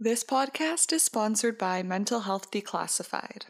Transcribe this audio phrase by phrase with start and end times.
[0.00, 3.46] This podcast is sponsored by Mental Health Declassified.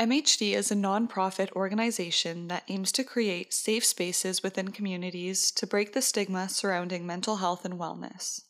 [0.00, 5.92] MHD is a nonprofit organization that aims to create safe spaces within communities to break
[5.92, 8.40] the stigma surrounding mental health and wellness.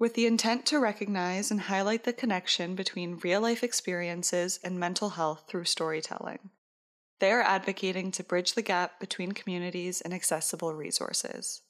[0.00, 5.10] With the intent to recognize and highlight the connection between real life experiences and mental
[5.10, 6.50] health through storytelling,
[7.20, 11.62] they are advocating to bridge the gap between communities and accessible resources.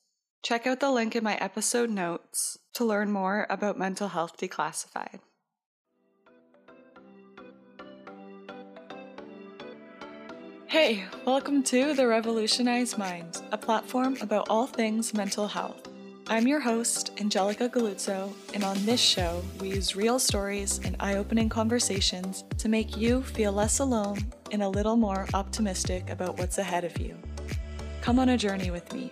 [0.47, 5.19] Check out the link in my episode notes to learn more about Mental Health Declassified.
[10.69, 15.89] Hey, welcome to The Revolutionized Mind, a platform about all things mental health.
[16.29, 21.17] I'm your host, Angelica Galuzzo, and on this show, we use real stories and eye
[21.17, 24.19] opening conversations to make you feel less alone
[24.53, 27.19] and a little more optimistic about what's ahead of you.
[28.01, 29.11] Come on a journey with me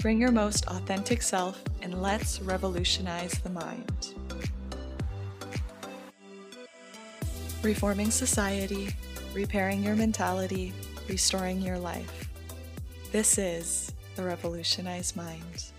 [0.00, 4.14] Bring your most authentic self and let's revolutionize the mind.
[7.62, 8.88] Reforming society,
[9.34, 10.72] repairing your mentality,
[11.08, 12.28] restoring your life.
[13.12, 15.72] This is the Revolutionized Mind.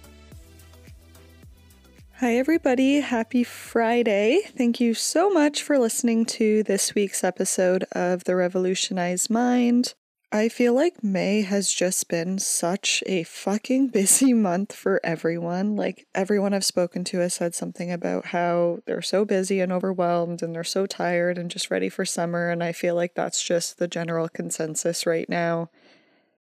[2.17, 3.01] Hi, everybody.
[3.01, 4.41] Happy Friday.
[4.55, 9.93] Thank you so much for listening to this week's episode of The Revolutionized Mind.
[10.35, 15.75] I feel like May has just been such a fucking busy month for everyone.
[15.75, 20.41] Like, everyone I've spoken to has said something about how they're so busy and overwhelmed
[20.41, 22.49] and they're so tired and just ready for summer.
[22.49, 25.69] And I feel like that's just the general consensus right now.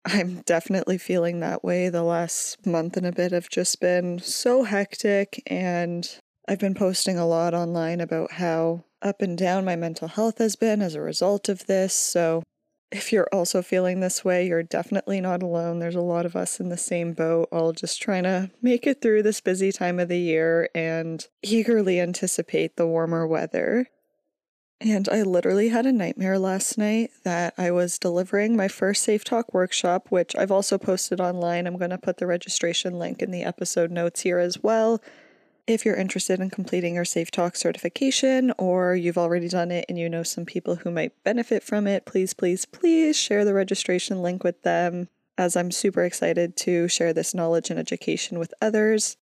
[0.05, 1.89] I'm definitely feeling that way.
[1.89, 6.09] The last month and a bit have just been so hectic, and
[6.47, 10.55] I've been posting a lot online about how up and down my mental health has
[10.55, 11.93] been as a result of this.
[11.93, 12.41] So,
[12.91, 15.79] if you're also feeling this way, you're definitely not alone.
[15.79, 19.01] There's a lot of us in the same boat, all just trying to make it
[19.01, 23.87] through this busy time of the year and eagerly anticipate the warmer weather.
[24.81, 29.53] And I literally had a nightmare last night that I was delivering my first safeTALK
[29.53, 31.67] workshop, which I've also posted online.
[31.67, 34.99] I'm going to put the registration link in the episode notes here as well.
[35.67, 40.09] If you're interested in completing your safeTALK certification or you've already done it and you
[40.09, 44.43] know some people who might benefit from it, please, please, please share the registration link
[44.43, 45.07] with them
[45.37, 49.17] as I'm super excited to share this knowledge and education with others.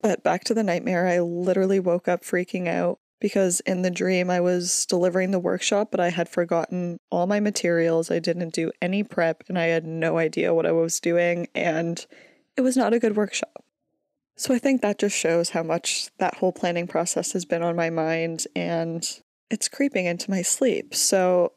[0.00, 4.30] But back to the nightmare, I literally woke up freaking out because in the dream
[4.30, 8.10] I was delivering the workshop, but I had forgotten all my materials.
[8.10, 12.04] I didn't do any prep and I had no idea what I was doing, and
[12.56, 13.65] it was not a good workshop.
[14.36, 17.74] So I think that just shows how much that whole planning process has been on
[17.74, 19.02] my mind and
[19.50, 20.94] it's creeping into my sleep.
[20.94, 21.52] So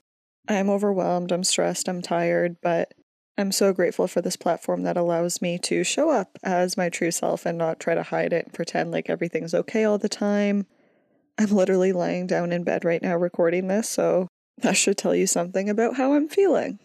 [0.48, 2.94] I'm overwhelmed, I'm stressed, I'm tired, but
[3.38, 7.12] I'm so grateful for this platform that allows me to show up as my true
[7.12, 10.66] self and not try to hide it and pretend like everything's okay all the time.
[11.38, 15.26] I'm literally lying down in bed right now recording this, so that should tell you
[15.26, 16.80] something about how I'm feeling.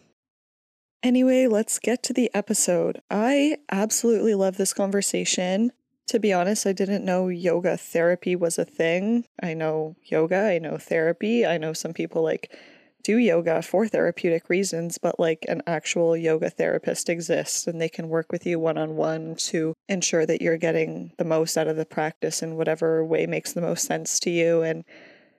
[1.02, 3.02] Anyway, let's get to the episode.
[3.10, 5.72] I absolutely love this conversation.
[6.08, 9.24] To be honest, I didn't know yoga therapy was a thing.
[9.42, 11.46] I know yoga, I know therapy.
[11.46, 12.54] I know some people like
[13.02, 18.08] do yoga for therapeutic reasons, but like an actual yoga therapist exists and they can
[18.08, 21.76] work with you one on one to ensure that you're getting the most out of
[21.76, 24.62] the practice in whatever way makes the most sense to you.
[24.62, 24.84] And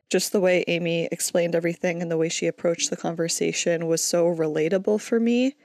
[0.09, 4.25] just the way Aimee explained everything and the way she approached the conversation was so
[4.25, 5.55] relatable for me.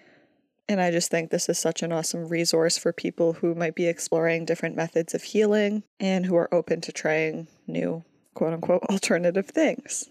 [0.69, 3.87] And I just think this is such an awesome resource for people who might be
[3.87, 8.05] exploring different methods of healing and who are open to trying new,
[8.35, 10.09] quote unquote, alternative things.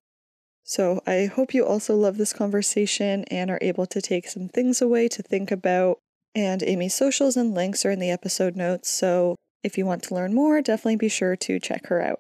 [0.64, 4.82] So I hope you also love this conversation and are able to take some things
[4.82, 5.98] away to think about.
[6.36, 8.90] And Aimee's socials and links are in the episode notes.
[8.90, 12.20] So if you want to learn more, definitely be sure to check her out.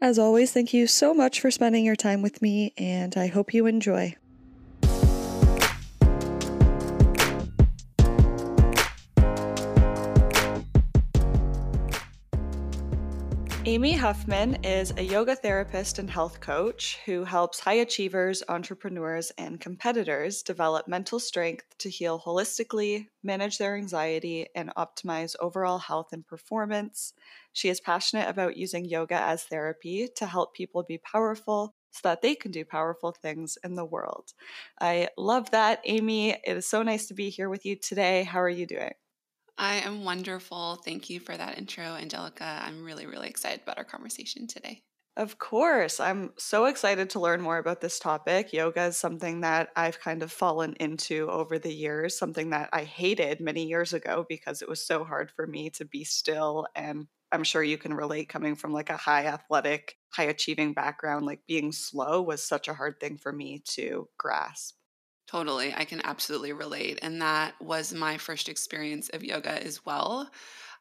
[0.00, 3.52] As always, thank you so much for spending your time with me, and I hope
[3.52, 4.14] you enjoy.
[13.68, 19.60] Aimee Huffman is a yoga therapist and health coach who helps high achievers, entrepreneurs, and
[19.60, 26.26] competitors develop mental strength to heal holistically, manage their anxiety, and optimize overall health and
[26.26, 27.12] performance.
[27.52, 32.22] She is passionate about using yoga as therapy to help people be powerful so that
[32.22, 34.32] they can do powerful things in the world.
[34.80, 36.30] I love that, Aimee.
[36.42, 38.22] It is so nice to be here with you today.
[38.22, 38.94] How are you doing?
[39.58, 40.76] I am wonderful.
[40.76, 42.62] Thank you for that intro, Angelica.
[42.62, 44.84] I'm really, really excited about our conversation today.
[45.16, 45.98] Of course.
[45.98, 48.52] I'm so excited to learn more about this topic.
[48.52, 52.84] Yoga is something that I've kind of fallen into over the years, something that I
[52.84, 57.08] hated many years ago because it was so hard for me to be still and
[57.32, 61.40] I'm sure you can relate coming from like a high athletic, high achieving background, like
[61.46, 64.76] being slow was such a hard thing for me to grasp.
[65.30, 65.74] Totally.
[65.74, 66.98] I can absolutely relate.
[67.02, 70.30] And that was my first experience of yoga as well.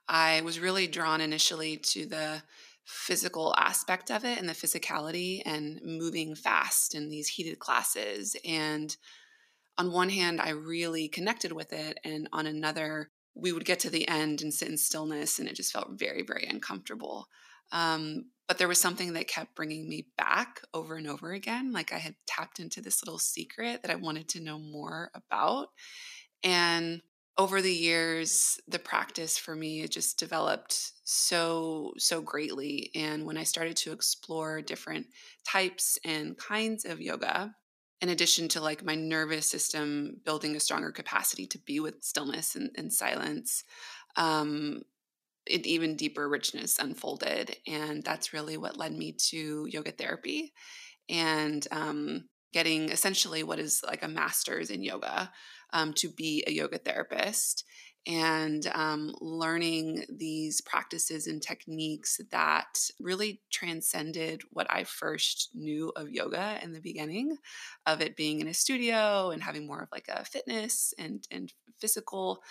[0.08, 2.42] I was really drawn initially to the
[2.86, 8.38] physical aspect of it and the physicality and moving fast in these heated classes.
[8.46, 8.96] And
[9.78, 12.00] on one hand, I really connected with it.
[12.06, 15.56] And on another, we would get to the end and sit in stillness, and it
[15.56, 17.28] just felt very, very uncomfortable.
[17.72, 21.74] Um, but there was something that kept bringing me back over and over again.
[21.74, 25.68] Like I had tapped into this little secret that I wanted to know more about.
[26.44, 27.02] And
[27.38, 32.90] over the years, the practice for me it just developed so, so greatly.
[32.96, 35.08] And when I started to explore different
[35.46, 37.54] types and kinds of yoga,
[38.02, 42.56] in addition to like my nervous system building a stronger capacity to be with stillness
[42.56, 43.64] and, and silence,
[44.16, 44.84] um,
[45.52, 47.56] an even deeper richness unfolded.
[47.68, 50.54] And that's really what led me to yoga therapy
[51.10, 55.32] and um, getting essentially what is like a master's in yoga
[55.74, 57.64] um, to be a yoga therapist
[58.07, 66.09] and um, learning these practices and techniques that really transcended what I first knew of
[66.09, 67.36] yoga in the beginning,
[67.86, 71.51] of it being in a studio and having more of like a fitness and and
[71.80, 72.42] physical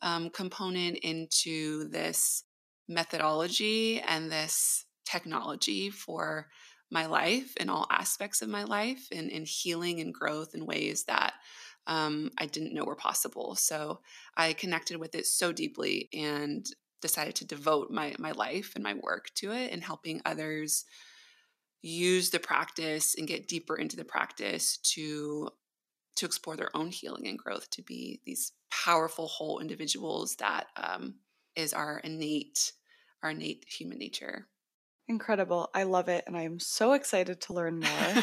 [0.00, 2.44] um, component into this
[2.88, 6.48] methodology and this technology for
[6.90, 11.04] my life in all aspects of my life and in healing and growth in ways
[11.04, 11.34] that
[11.86, 13.54] um, I didn't know were possible.
[13.56, 14.00] So
[14.36, 16.66] I connected with it so deeply and
[17.00, 20.84] decided to devote my my life and my work to it and helping others
[21.82, 25.50] use the practice and get deeper into the practice to
[26.14, 31.16] to explore their own healing and growth to be these powerful whole individuals that um,
[31.56, 32.72] is our innate
[33.22, 34.46] our innate human nature
[35.08, 35.68] Incredible.
[35.74, 36.24] I love it.
[36.26, 38.22] And I'm so excited to learn more.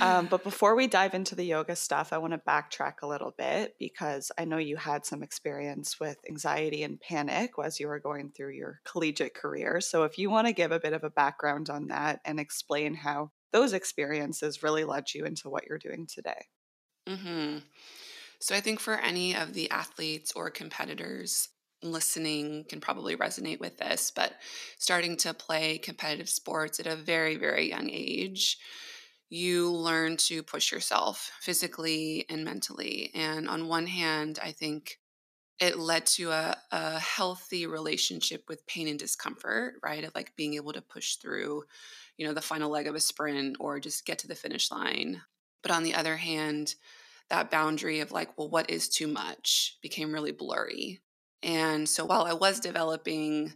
[0.00, 3.32] um, but before we dive into the yoga stuff, I want to backtrack a little
[3.36, 7.98] bit because I know you had some experience with anxiety and panic as you were
[7.98, 9.80] going through your collegiate career.
[9.80, 12.94] So if you want to give a bit of a background on that and explain
[12.94, 16.46] how those experiences really led you into what you're doing today.
[17.08, 17.58] Mm-hmm.
[18.40, 21.48] So I think for any of the athletes or competitors
[21.92, 24.32] listening can probably resonate with this, but
[24.78, 28.58] starting to play competitive sports at a very, very young age,
[29.28, 33.10] you learn to push yourself physically and mentally.
[33.14, 34.98] And on one hand, I think
[35.60, 40.04] it led to a, a healthy relationship with pain and discomfort, right?
[40.04, 41.64] Of like being able to push through,
[42.16, 45.22] you know, the final leg of a sprint or just get to the finish line.
[45.62, 46.74] But on the other hand,
[47.30, 51.00] that boundary of like, well, what is too much became really blurry.
[51.44, 53.52] And so while I was developing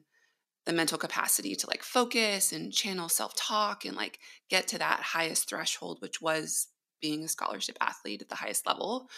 [0.67, 4.19] the mental capacity to like focus and channel self talk and like
[4.51, 6.69] get to that highest threshold, which was
[7.01, 9.09] being a scholarship athlete at the highest level,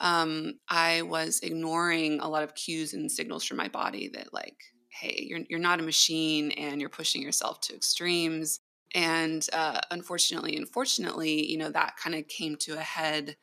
[0.00, 4.56] um, I was ignoring a lot of cues and signals from my body that like,
[4.88, 8.60] hey, you're you're not a machine and you're pushing yourself to extremes.
[8.94, 13.36] And uh, unfortunately, unfortunately, you know that kind of came to a head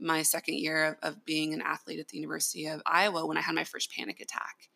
[0.00, 3.42] my second year of, of, being an athlete at the University of Iowa when I
[3.42, 4.68] had my first panic attack.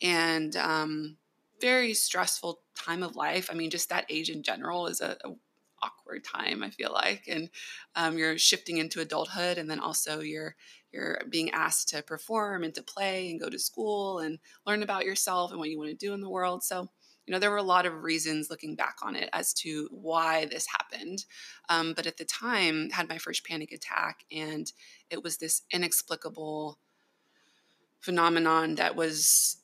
[0.00, 1.16] And um,
[1.60, 3.48] very stressful time of life.
[3.50, 5.30] I mean, just that age in general is a, a
[5.82, 6.62] awkward time.
[6.62, 7.50] I feel like, and
[7.94, 10.56] um, you're shifting into adulthood, and then also you're
[10.92, 15.04] you're being asked to perform and to play and go to school and learn about
[15.04, 16.64] yourself and what you want to do in the world.
[16.64, 16.90] So
[17.30, 20.46] you know, there were a lot of reasons looking back on it as to why
[20.46, 21.24] this happened.
[21.68, 24.72] Um, but at the time, had my first panic attack, and
[25.10, 26.80] it was this inexplicable
[28.00, 29.58] phenomenon that was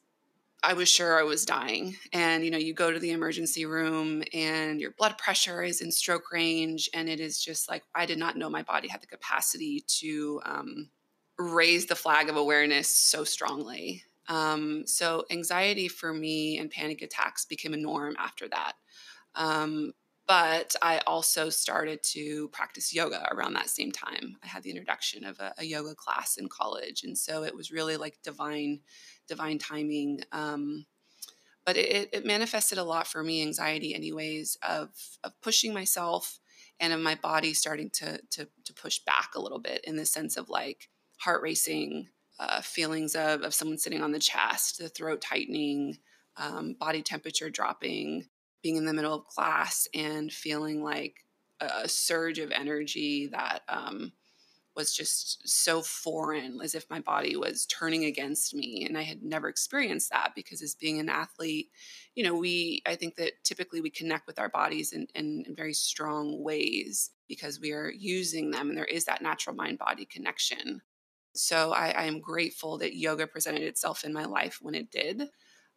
[0.63, 1.97] I was sure I was dying.
[2.13, 5.91] And, you know, you go to the emergency room and your blood pressure is in
[5.91, 6.89] stroke range.
[6.95, 10.41] And it is just like, I did not know my body had the capacity to
[10.45, 10.91] um,
[11.37, 14.05] raise the flag of awareness so strongly.
[14.29, 18.73] Um, so anxiety for me and panic attacks became a norm after that.
[19.35, 19.93] Um,
[20.27, 24.37] but I also started to practice yoga around that same time.
[24.43, 27.71] I had the introduction of a, a yoga class in college, and so it was
[27.71, 28.81] really like divine,
[29.29, 30.23] divine timing.
[30.33, 30.87] Um,
[31.65, 34.91] but it, it manifested a lot for me, anxiety, anyways, of
[35.23, 36.41] of pushing myself
[36.81, 40.07] and of my body starting to to to push back a little bit in the
[40.07, 44.89] sense of like heart racing, uh, feelings of, of someone sitting on the chest, the
[44.89, 45.99] throat tightening,
[46.37, 48.27] um, body temperature dropping,
[48.63, 51.25] being in the middle of class and feeling like
[51.61, 54.13] a, surge of energy that um,
[54.75, 58.85] was just so foreign, as if my body was turning against me.
[58.87, 61.71] And I had never experienced that because, as being an athlete,
[62.15, 65.55] you know, we, I think that typically we connect with our bodies in, in, in
[65.55, 70.05] very strong ways because we are using them and there is that natural mind body
[70.05, 70.83] connection.
[71.39, 75.29] So I, I, am grateful that yoga presented itself in my life when it did.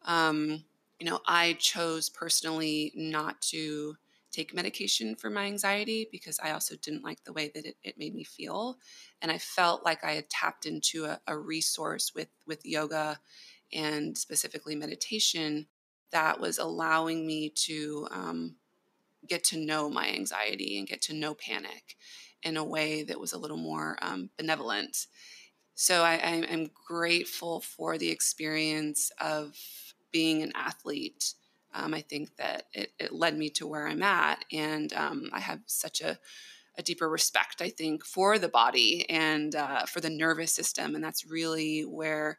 [0.04, 0.64] Um,
[0.98, 3.96] you know, I chose personally not to
[4.30, 7.98] take medication for my anxiety because I also didn't like the way that it, it
[7.98, 8.78] made me feel.
[9.20, 13.18] And I felt like I had tapped into a, a resource with, with yoga
[13.72, 15.66] and specifically meditation
[16.12, 18.54] that was allowing me to um,
[19.26, 21.96] get to know my anxiety and get to know panic
[22.42, 25.06] in a way that was a little more um, benevolent.
[25.74, 29.56] So I, I'm grateful for the experience of
[30.12, 31.34] being an athlete
[31.72, 34.44] um, I think that it, it, led me to where I'm at.
[34.52, 36.18] And um, I have such a,
[36.76, 40.94] a, deeper respect, I think, for the body and uh, for the nervous system.
[40.94, 42.38] And that's really where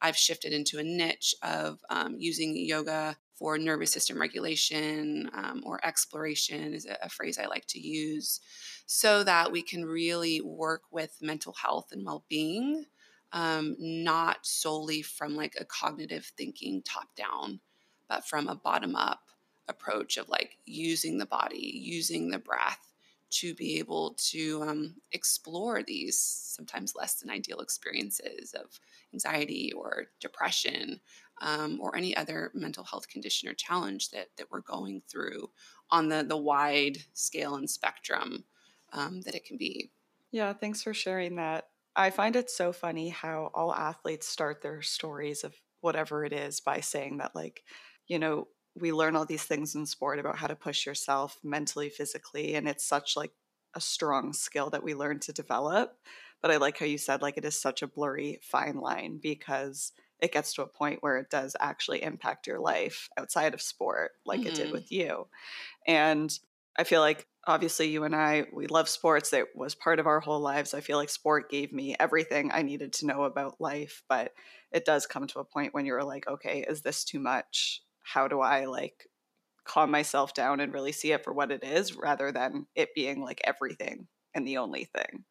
[0.00, 5.84] I've shifted into a niche of um, using yoga for nervous system regulation um, or
[5.84, 8.38] exploration, is a, phrase I like to use,
[8.86, 12.84] so that we can really work with mental health and well being.
[13.32, 17.60] Um, not solely from like a cognitive thinking top down
[18.12, 19.22] but from a bottom up
[19.68, 22.92] approach of like using the body, using the breath
[23.30, 28.78] to be able to um, explore these sometimes less than ideal experiences of
[29.14, 31.00] anxiety or depression
[31.42, 35.50] um, or any other mental health condition or challenge that, that we're going through
[35.90, 38.44] on the, the wide scale and spectrum
[38.92, 39.90] um, that it can be.
[40.30, 41.66] Yeah, thanks for sharing that.
[41.94, 46.60] I find it so funny how all athletes start their stories of whatever it is
[46.60, 47.64] by saying that, like,
[48.06, 51.90] you know, we learn all these things in sport about how to push yourself mentally,
[51.90, 53.32] physically, and it's such like
[53.74, 55.98] a strong skill that we learn to develop.
[56.40, 59.92] But I like how you said like it is such a blurry fine line because
[60.22, 64.12] it gets to a point where it does actually impact your life outside of sport,
[64.24, 64.48] like mm-hmm.
[64.48, 64.72] it did mm-hmm.
[64.72, 65.26] with you.
[65.86, 66.32] And
[66.78, 69.32] I feel like obviously you and I, we love sports.
[69.34, 70.72] It was part of our whole lives.
[70.72, 74.32] I feel like sport gave me everything I needed to know about life, but
[74.70, 77.82] it does come to a point when you're like, okay, is this too much?
[78.02, 79.08] how do I like
[79.64, 83.22] calm myself down and really see it for what it is rather than it being
[83.22, 85.24] like everything and the only thing.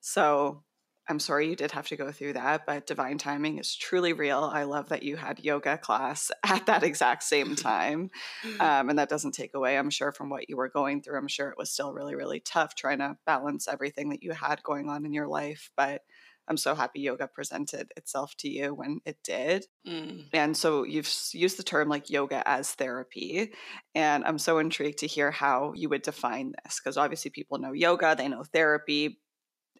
[0.00, 0.62] So
[1.08, 4.50] I'm sorry you did have to go through that, but divine timing is truly real.
[4.52, 8.10] I love that you had yoga class at that exact same time.
[8.58, 11.18] Um, and that doesn't take away, I'm sure, from what you were going through.
[11.18, 14.62] I'm sure it was still really, really tough trying to balance everything that you had
[14.62, 15.70] going on in your life.
[15.76, 16.02] But
[16.48, 19.66] I'm so happy yoga presented itself to you when it did.
[19.86, 20.26] Mm.
[20.32, 23.52] And so you've used the term like yoga as therapy.
[23.94, 27.72] And I'm so intrigued to hear how you would define this because obviously people know
[27.72, 29.18] yoga, they know therapy,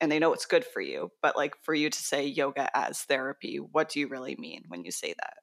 [0.01, 1.11] and they know it's good for you.
[1.23, 4.85] But like for you to say yoga as therapy, what do you really mean when
[4.85, 5.37] you say that?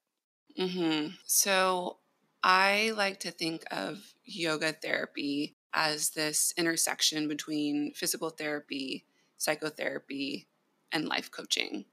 [0.59, 1.15] Mm-hmm.
[1.25, 1.97] So
[2.43, 9.05] I like to think of yoga therapy as this intersection between physical therapy,
[9.37, 10.47] psychotherapy,
[10.91, 11.85] and life coaching.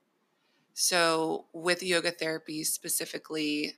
[0.75, 3.75] So, with yoga therapy specifically,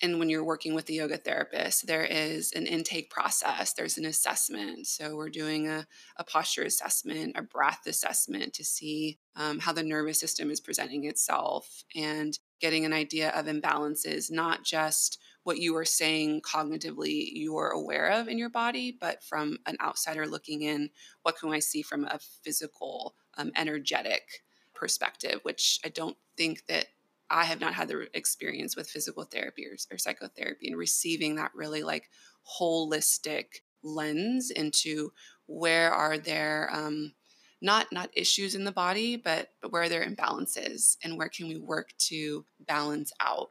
[0.00, 4.04] and when you're working with the yoga therapist, there is an intake process, there's an
[4.04, 4.86] assessment.
[4.86, 5.86] So, we're doing a,
[6.16, 11.04] a posture assessment, a breath assessment to see um, how the nervous system is presenting
[11.04, 17.68] itself and getting an idea of imbalances, not just what you are saying cognitively you're
[17.68, 20.90] aware of in your body, but from an outsider looking in,
[21.22, 24.42] what can I see from a physical, um, energetic
[24.74, 26.86] perspective, which I don't think that
[27.30, 31.54] I have not had the experience with physical therapy or, or psychotherapy and receiving that
[31.54, 32.10] really like
[32.58, 35.12] holistic lens into
[35.46, 37.12] where are there um,
[37.60, 41.48] not not issues in the body, but but where are there imbalances and where can
[41.48, 43.50] we work to balance out.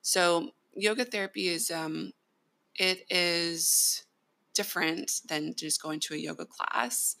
[0.00, 2.12] So yoga therapy is um,
[2.76, 4.04] it is
[4.54, 7.16] different than just going to a yoga class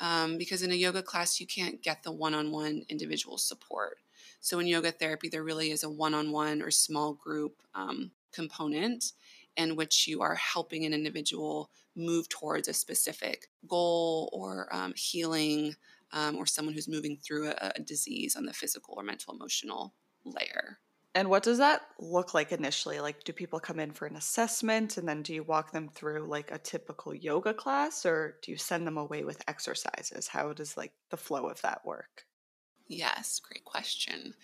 [0.00, 3.98] um, because in a yoga class, you can't get the one on one individual support.
[4.40, 8.12] So in yoga therapy, there really is a one on one or small group um,
[8.32, 9.12] component
[9.56, 15.74] in which you are helping an individual move towards a specific goal or um, healing
[16.12, 19.92] um, or someone who's moving through a, a disease on the physical or mental emotional
[20.24, 20.78] layer.
[21.14, 23.00] And what does that look like initially?
[23.00, 26.28] Like, do people come in for an assessment and then do you walk them through
[26.28, 30.28] like a typical yoga class or do you send them away with exercises?
[30.28, 32.27] How does like the flow of that work?
[32.88, 34.34] Yes, great question.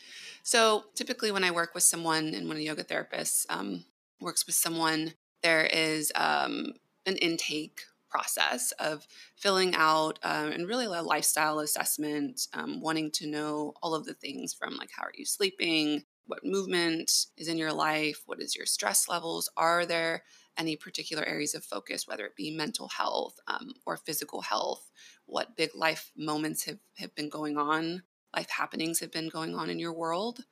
[0.43, 3.85] So, typically, when I work with someone and when a yoga therapist um,
[4.21, 6.75] works with someone, there is um,
[7.07, 13.27] an intake process of filling out um, and really a lifestyle assessment, um, wanting to
[13.27, 17.59] know all of the things from like how are you sleeping, what movement is in
[17.59, 20.23] your life, what is your stress levels, are there
[20.57, 24.91] any particular areas of focus, whether it be mental health um, or physical health,
[25.27, 28.03] what big life moments have, have been going on,
[28.35, 30.45] life happenings have been going on in your world,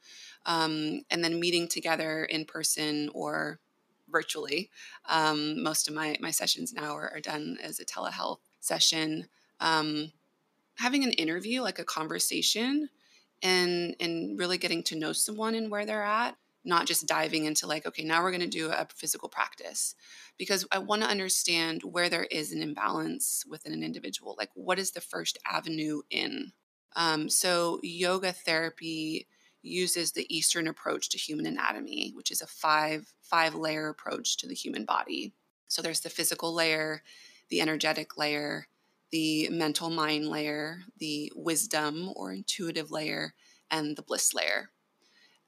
[0.47, 3.59] um, and then meeting together in person or
[4.11, 4.71] virtually.
[5.09, 9.27] Um, most of my, my sessions now are, are, done as a telehealth session.
[9.61, 10.13] Um,
[10.77, 12.91] having an interview, like a conversation,
[13.43, 17.67] and and really getting to know someone and where they're at not just diving into
[17.67, 19.95] like okay now we're going to do a physical practice
[20.39, 24.79] because i want to understand where there is an imbalance within an individual like what
[24.79, 26.53] is the first avenue in
[26.97, 29.27] um, so yoga therapy
[29.63, 34.47] uses the eastern approach to human anatomy which is a five five layer approach to
[34.47, 35.33] the human body.
[35.69, 37.03] So there's the physical layer
[37.49, 38.67] the energetic layer
[39.11, 43.35] the mental mind layer the wisdom or intuitive layer
[43.71, 44.71] and the bliss layer.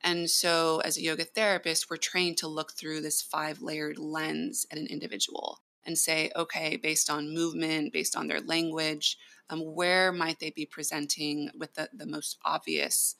[0.02, 4.66] And so, as a yoga therapist, we're trained to look through this five layered lens
[4.70, 9.16] at an individual and say, okay, based on movement, based on their language,
[9.50, 13.16] um, where might they be presenting with the, the most obvious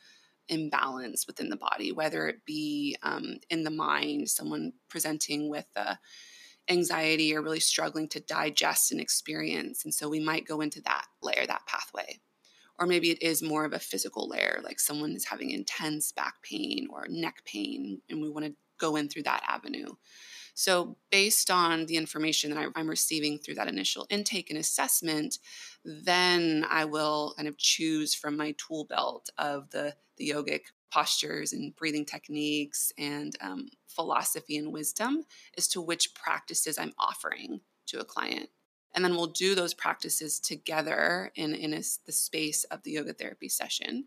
[0.48, 5.94] imbalance within the body, whether it be um, in the mind, someone presenting with uh,
[6.68, 9.84] anxiety or really struggling to digest an experience.
[9.84, 12.20] And so we might go into that layer, that pathway
[12.78, 16.34] or maybe it is more of a physical layer like someone is having intense back
[16.42, 19.88] pain or neck pain and we want to go in through that avenue
[20.54, 25.38] so based on the information that i'm receiving through that initial intake and assessment
[25.84, 30.60] then i will kind of choose from my tool belt of the the yogic
[30.92, 35.24] postures and breathing techniques and um, philosophy and wisdom
[35.58, 38.48] as to which practices i'm offering to a client.
[38.94, 43.12] And then we'll do those practices together in, in a, the space of the yoga
[43.12, 44.06] therapy session.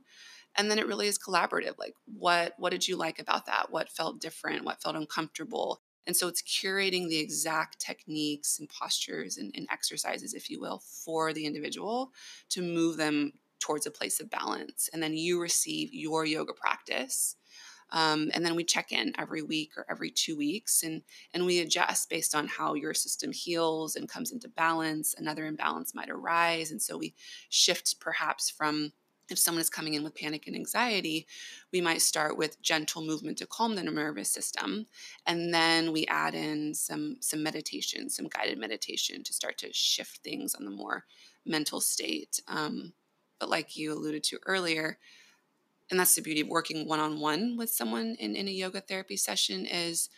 [0.58, 3.68] And then it really is collaborative like what what did you like about that?
[3.70, 4.66] What felt different?
[4.66, 10.34] What felt uncomfortable and so it's curating the exact techniques and postures and, and exercises
[10.34, 12.12] if you will for the individual
[12.50, 17.36] to move them towards a place of balance and then you receive your yoga practice
[17.92, 21.04] um, and then we check in every week or every two weeks and,
[21.34, 25.16] and we adjust based on how your system heals and comes into balance.
[25.18, 26.72] Another imbalance might arise.
[26.72, 27.14] And so we
[27.50, 28.92] shift perhaps from
[29.30, 31.28] if someone is coming in with panic and anxiety,
[31.72, 34.88] we might start with gentle movement to calm the nervous system,
[35.26, 40.18] and then we add in some some meditation, some guided meditation to start to shift
[40.24, 41.06] things on the more
[41.46, 42.40] mental state.
[42.48, 42.94] Um,
[43.40, 44.98] but like you alluded to earlier,
[45.90, 49.66] and that's the beauty of working one-on-one with someone in, in a yoga therapy session
[49.66, 50.10] is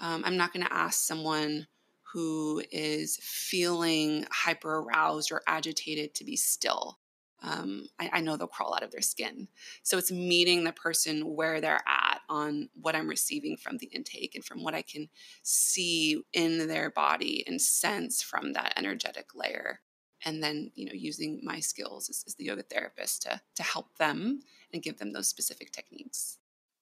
[0.00, 1.66] um, i'm not going to ask someone
[2.12, 6.98] who is feeling hyper aroused or agitated to be still
[7.44, 9.48] um, I, I, know they'll crawl out of their skin.
[9.82, 14.34] So it's meeting the person where they're at on what i'm receiving from the intake
[14.34, 15.08] and from what i can
[15.42, 19.80] see in their body and sense from that energetic layer.
[20.24, 23.98] And then you know using my skills as, as the yoga therapist to to help
[23.98, 24.40] them
[24.72, 26.38] and give them those specific techniques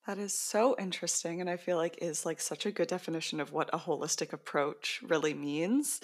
[0.06, 3.52] that is so interesting and i feel like is like such a good definition of
[3.52, 6.00] what a holistic approach really means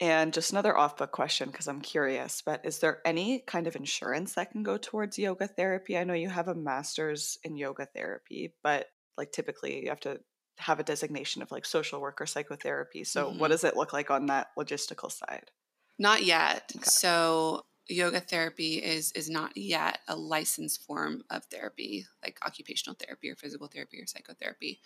[0.00, 4.34] and just another off-book question because i'm curious but is there any kind of insurance
[4.34, 8.54] that can go towards yoga therapy i know you have a master's in yoga therapy
[8.62, 10.18] but like typically you have to
[10.58, 13.38] have a designation of like social work or psychotherapy so mm-hmm.
[13.38, 15.50] what does it look like on that logistical side
[15.98, 16.70] not yet.
[16.76, 16.84] Okay.
[16.84, 23.30] So yoga therapy is is not yet a licensed form of therapy, like occupational therapy
[23.30, 24.80] or physical therapy or psychotherapy.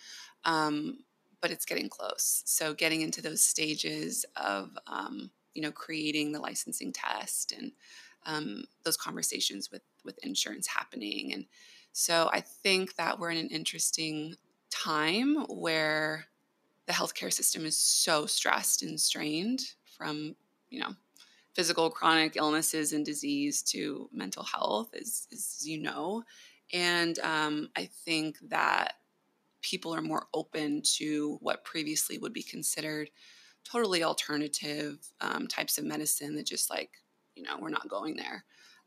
[0.45, 0.99] Um,
[1.41, 2.41] but it's getting close.
[2.45, 7.71] So getting into those stages of um, you know creating the licensing test and
[8.25, 11.45] um, those conversations with with insurance happening, and
[11.91, 14.35] so I think that we're in an interesting
[14.69, 16.25] time where
[16.87, 20.35] the healthcare system is so stressed and strained from
[20.69, 20.95] you know
[21.53, 26.23] physical chronic illnesses and disease to mental health, as, as you know.
[26.71, 28.93] And um, I think that
[29.61, 33.09] people are more open to what previously would be considered
[33.63, 36.91] totally alternative um, types of medicine that just like,
[37.35, 38.43] you know, we're not going there.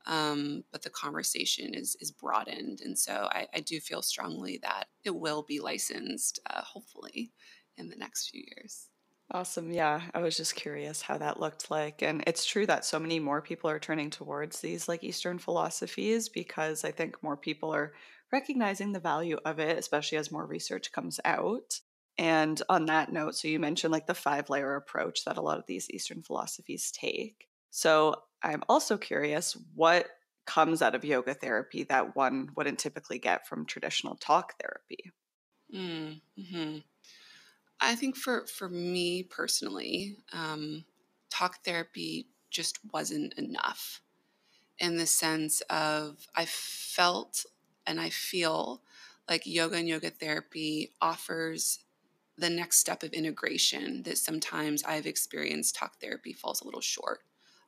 [0.06, 4.84] Um, but the conversation is is broadened, and so I, I, do feel strongly that
[5.02, 7.32] it will be licensed, uh, hopefully,
[7.76, 8.86] in the next few years.
[9.30, 9.72] Awesome.
[9.72, 12.00] Yeah, I was just curious how that looked like.
[12.00, 16.28] And it's true that so many more people are turning towards these like Eastern philosophies
[16.28, 17.92] because I think more people are
[18.32, 21.80] recognizing the value of it, especially as more research comes out.
[22.18, 25.58] And on that note, so you mentioned like the five layer approach that a lot
[25.58, 27.48] of these Eastern philosophies take.
[27.70, 30.08] So I'm also curious what
[30.46, 35.10] comes out of yoga therapy that one wouldn't typically get from traditional talk therapy.
[35.72, 36.78] Mm-hmm.
[37.80, 40.84] I think for for me personally, um,
[41.30, 44.00] talk therapy just wasn't enough
[44.78, 47.46] in the sense of I felt
[47.86, 48.82] and I feel
[49.28, 51.80] like yoga and yoga therapy offers
[52.38, 57.20] the next step of integration that sometimes I've experienced talk therapy falls a little short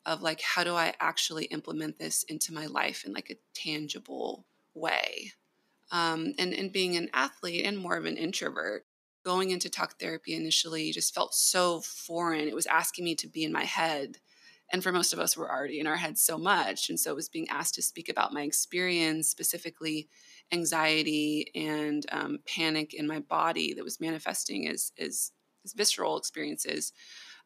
[0.07, 4.47] of like how do I actually implement this into my life in like a tangible
[4.75, 5.33] way.
[5.92, 8.87] Um, and and being an athlete and more of an introvert,
[9.29, 12.49] going into talk therapy initially just felt so foreign.
[12.49, 14.17] It was asking me to be in my head.
[14.73, 16.88] And for most of us, we're already in our heads so much.
[16.88, 20.09] And so it was being asked to speak about my experience, specifically
[20.51, 26.95] anxiety and um, panic in my body that was manifesting as, as, as visceral experiences.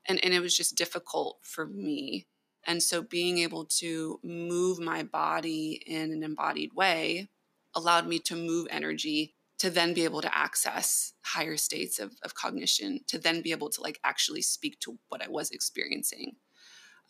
[0.06, 2.26] And, and it was just difficult for me.
[2.64, 7.28] And so being able to move my body in an embodied way
[7.74, 12.34] allowed me to move energy to then be able to access higher states of, of
[12.34, 16.34] cognition, to then be able to like actually speak to what I was experiencing.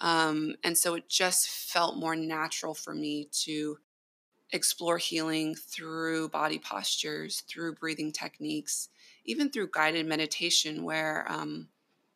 [0.03, 3.79] Um, and so it just felt more natural for me to
[4.53, 8.91] explore healing through body postures, through breathing techniques,
[9.25, 11.69] even through guided meditation, where, um,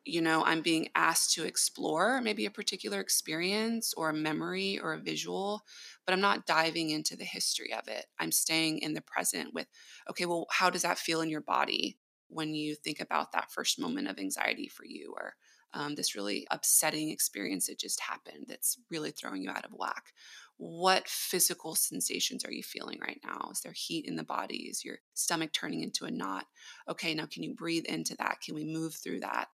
[0.07, 4.93] you know, I'm being asked to explore maybe a particular experience or a memory or
[4.93, 5.65] a visual,
[6.05, 8.07] but I'm not diving into the history of it.
[8.19, 9.67] I'm staying in the present with,
[10.09, 13.81] okay, well, how does that feel in your body when you think about that first
[13.81, 15.35] moment of anxiety for you or
[15.75, 20.13] um, this really upsetting experience that just happened that's really throwing you out of whack?
[20.59, 23.51] what physical sensations are you feeling right now?
[23.53, 24.69] Is there heat in the body?
[24.71, 26.47] Is your stomach turning into a knot?
[26.89, 28.41] Okay, now can you breathe into that?
[28.41, 29.49] Can we move through that?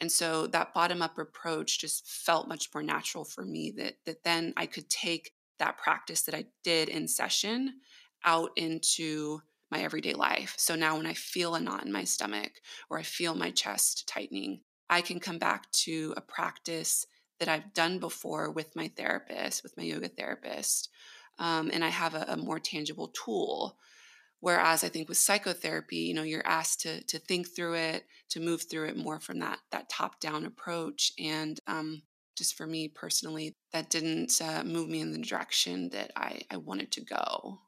[0.00, 4.24] And so that bottom up approach just felt much more natural for me that that
[4.24, 7.74] then I could take that practice that I did in session
[8.24, 10.54] out into my everyday life.
[10.58, 12.52] So now when I feel a knot in my stomach
[12.88, 17.06] or I feel my chest tightening, I can come back to a practice
[17.38, 20.90] that I've done before with my therapist, with my yoga therapist.
[21.38, 23.78] Um, and I have a, a, more tangible tool.
[24.40, 28.40] Whereas I think with psychotherapy, you know, you're asked to to think through it, to
[28.40, 31.12] move through it more from that that top down approach.
[31.18, 32.02] And um,
[32.36, 36.56] just for me personally, that didn't uh, move me in the direction that I, I
[36.56, 37.58] wanted to go.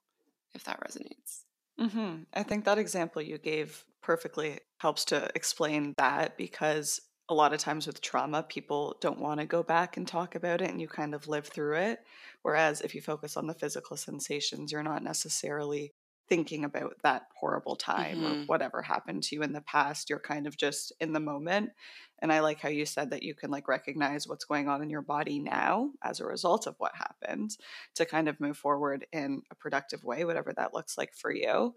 [0.55, 1.45] If that resonates.
[1.81, 2.25] Mm-hmm.
[2.35, 7.61] I think that example you gave perfectly helps to explain that because a lot of
[7.61, 10.89] times with trauma, people don't want to go back and talk about it and you
[10.89, 12.01] kind of live through it.
[12.43, 15.95] Whereas if you focus on the physical sensations, you're not necessarily
[16.33, 18.43] thinking about that horrible time mm-hmm.
[18.43, 20.09] or whatever happened to you in the past.
[20.09, 21.73] You're kind of just in the moment.
[22.21, 24.89] And I like how you said that you can like recognize what's going on in
[24.89, 27.59] your body now as a result of what happened
[27.97, 31.75] to kind of move forward in a productive way, whatever that looks like for you.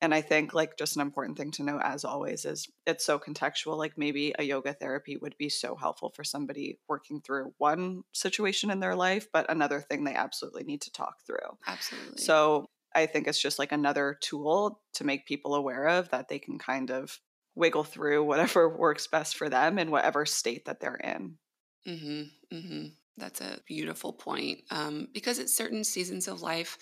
[0.00, 3.18] And I think like just an important thing to know as always is it's so
[3.18, 3.76] contextual.
[3.76, 8.70] Like maybe a yoga therapy would be so helpful for somebody working through one situation
[8.70, 11.58] in their life, but another thing they absolutely need to talk through.
[11.66, 12.22] Absolutely.
[12.22, 16.38] So I think it's just like another tool to make people aware of that they
[16.38, 17.20] can kind of
[17.54, 21.38] wiggle through whatever works best for them in whatever state that they're in.
[21.86, 22.56] Mm-hmm.
[22.56, 22.86] Mm-hmm.
[23.16, 24.60] That's a beautiful point.
[24.70, 26.78] Um, because at certain seasons of life,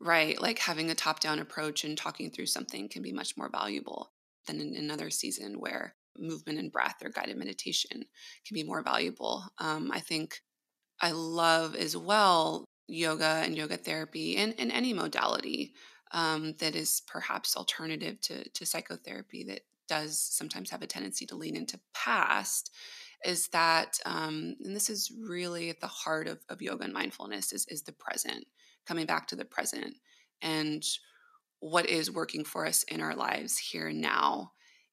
[0.00, 0.38] Right.
[0.42, 4.12] Like having a top down approach and talking through something can be much more valuable
[4.46, 8.04] than in another season where movement and breath or guided meditation
[8.44, 9.44] can be more valuable.
[9.58, 10.42] Um, I think
[11.00, 15.74] I love as well yoga and yoga therapy and, and any modality
[16.12, 21.36] um, that is perhaps alternative to, to psychotherapy that does sometimes have a tendency to
[21.36, 22.70] lean into past
[23.24, 27.52] is that um, and this is really at the heart of, of yoga and mindfulness
[27.52, 28.46] is, is the present
[28.86, 29.96] coming back to the present
[30.42, 30.84] and
[31.60, 34.52] what is working for us in our lives here and now.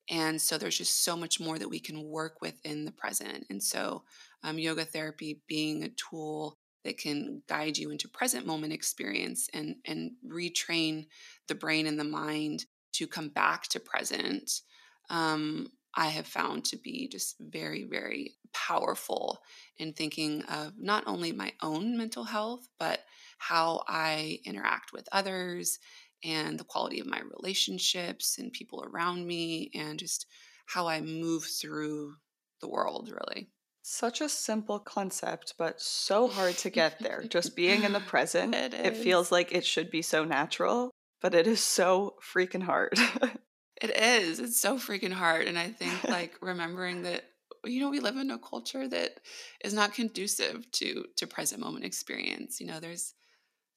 [0.10, 3.46] And so there's just so much more that we can work with in the present.
[3.50, 4.04] And so,
[4.44, 9.76] um, yoga therapy being a tool that can guide you into present moment experience and,
[9.86, 11.06] and retrain
[11.48, 14.62] the brain and the mind to come back to present,
[15.10, 19.40] um, I have found to be just very, very powerful
[19.78, 23.02] in thinking of not only my own mental health, but
[23.38, 25.80] how I interact with others
[26.24, 30.28] and the quality of my relationships and people around me and just
[30.66, 32.14] how I move through
[32.62, 33.50] the world, really.
[33.84, 37.24] Such a simple concept, but so hard to get there.
[37.28, 40.92] Just being in the present, it, it feels like it should be so natural,
[41.22, 42.98] but it is so freaking hard.
[43.82, 44.40] It is.
[44.40, 45.48] It's so freaking hard.
[45.48, 47.24] And I think like remembering that
[47.66, 49.20] you know we live in a culture that
[49.64, 52.62] is not conducive to to present moment experience.
[52.62, 53.14] You know, there's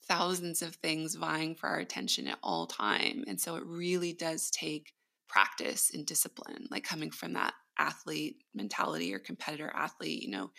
[0.06, 3.24] thousands of things vying for our attention at all time.
[3.26, 4.92] And so it really does take
[5.28, 10.50] practice and discipline, like coming from that athlete mentality or competitor athlete, you know,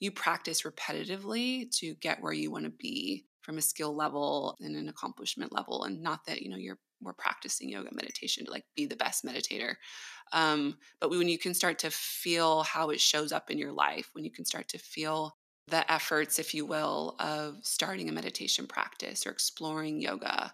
[0.00, 4.76] you practice repetitively to get where you want to be from a skill level and
[4.76, 8.64] an accomplishment level and not that you know you're we're practicing yoga meditation to like
[8.76, 9.74] be the best meditator.
[10.32, 14.08] Um, but when you can start to feel how it shows up in your life
[14.12, 15.36] when you can start to feel
[15.68, 20.52] the efforts if you will of starting a meditation practice or exploring yoga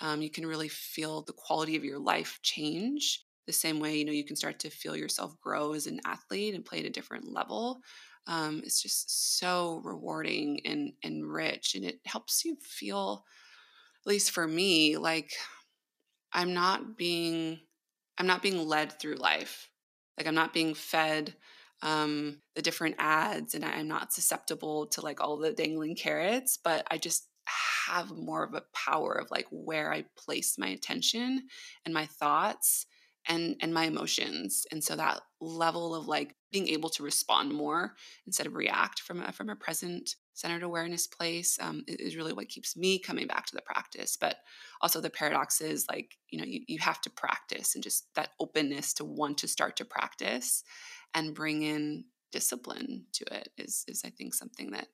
[0.00, 4.04] um, you can really feel the quality of your life change the same way you
[4.04, 6.90] know you can start to feel yourself grow as an athlete and play at a
[6.90, 7.80] different level
[8.26, 13.24] um, it's just so rewarding and and rich and it helps you feel
[14.04, 15.32] at least for me like
[16.32, 17.58] i'm not being
[18.18, 19.70] i'm not being led through life.
[20.18, 21.34] Like i'm not being fed
[21.80, 26.86] um, the different ads and i'm not susceptible to like all the dangling carrots but
[26.90, 27.28] i just
[27.86, 31.46] have more of a power of like where i place my attention
[31.86, 32.84] and my thoughts
[33.28, 37.94] and and my emotions and so that level of like being able to respond more
[38.26, 42.48] instead of react from a, from a present centered awareness place um, is really what
[42.48, 44.36] keeps me coming back to the practice but
[44.80, 48.30] also the paradox is like you know you, you have to practice and just that
[48.40, 50.64] openness to want to start to practice
[51.14, 54.88] and bring in discipline to it is is i think something that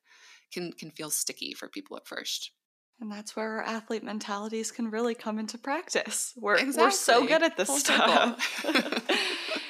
[0.52, 2.52] can can feel sticky for people at first
[3.00, 6.32] and that's where our athlete mentalities can really come into practice.
[6.36, 6.82] We're, exactly.
[6.84, 8.64] we're so good at this Full stuff.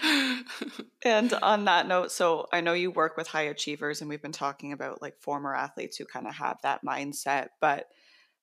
[1.05, 4.33] and on that note, so I know you work with high achievers, and we've been
[4.33, 7.49] talking about like former athletes who kind of have that mindset.
[7.61, 7.89] But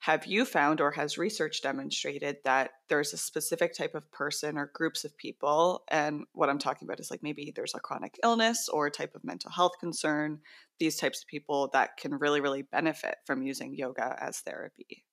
[0.01, 4.71] have you found, or has research demonstrated, that there's a specific type of person or
[4.73, 5.83] groups of people?
[5.89, 9.13] And what I'm talking about is like maybe there's a chronic illness or a type
[9.13, 10.39] of mental health concern
[10.79, 15.05] these types of people that can really, really benefit from using yoga as therapy.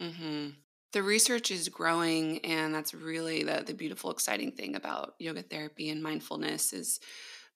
[0.00, 0.48] Mm-hmm.
[0.94, 5.90] The research is growing, and that's really the, the beautiful, exciting thing about yoga therapy
[5.90, 7.00] and mindfulness is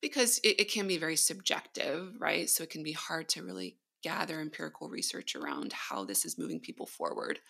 [0.02, 2.50] because it, it can be very subjective, right?
[2.50, 6.60] So it can be hard to really gather empirical research around how this is moving
[6.60, 7.40] people forward.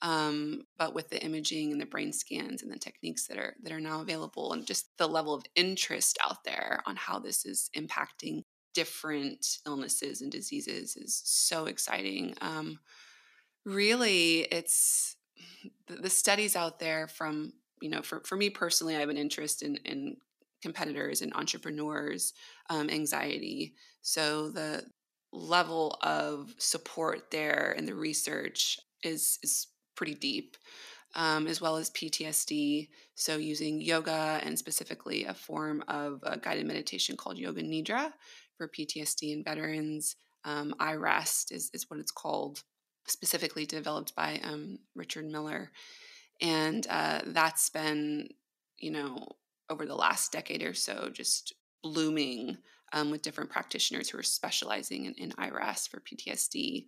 [0.00, 3.72] Um, but with the imaging and the brain scans and the techniques that are that
[3.72, 7.68] are now available, and just the level of interest out there on how this is
[7.76, 12.34] impacting different illnesses and diseases is so exciting.
[12.40, 12.78] Um,
[13.64, 15.16] really, it's
[15.88, 19.16] the, the, studies out there from, you know, for, for me personally, I have an
[19.16, 20.16] interest in, in
[20.60, 22.34] competitors and entrepreneurs,
[22.68, 23.74] um, anxiety.
[24.02, 24.84] So the
[25.34, 30.56] level of support there and the research is, is pretty deep.
[31.16, 32.88] Um, as well as PTSD.
[33.14, 38.10] So, using yoga and specifically a form of a guided meditation called Yoga Nidra,
[38.56, 40.16] for PTSD in veterans.
[40.44, 42.62] Um, iRest is, is what it's called,
[43.06, 45.70] specifically developed by um, Richard Miller.
[46.40, 48.28] And uh, that's been,
[48.78, 49.26] you know,
[49.70, 52.58] over the last decade or so, just blooming
[52.94, 56.86] um, with different practitioners who are specializing in, in iRest for PTSD.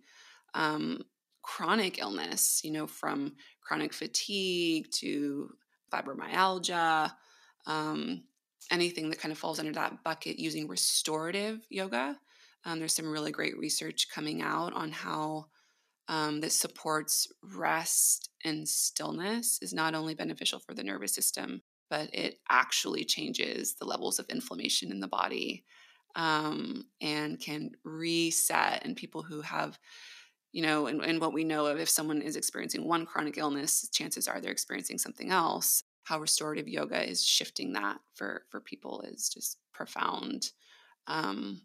[0.53, 1.03] Um,
[1.43, 5.49] chronic illness, you know, from chronic fatigue to
[5.93, 7.11] fibromyalgia,
[7.67, 8.23] um,
[8.71, 12.17] anything that kind of falls under that bucket using restorative yoga.
[12.65, 15.47] Um, there's some really great research coming out on how
[16.07, 22.09] um, that supports rest and stillness is not only beneficial for the nervous system, but
[22.13, 25.65] it actually changes the levels of inflammation in the body
[26.17, 28.83] um, and can reset.
[28.83, 29.79] And people who have,
[30.51, 33.87] you know, and, and what we know of if someone is experiencing one chronic illness,
[33.93, 39.01] chances are they're experiencing something else how restorative yoga is shifting that for for people
[39.01, 40.51] is just profound.
[41.05, 41.63] Um,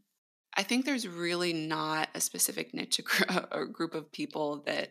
[0.57, 3.01] I think there's really not a specific niche
[3.53, 4.88] or group of people that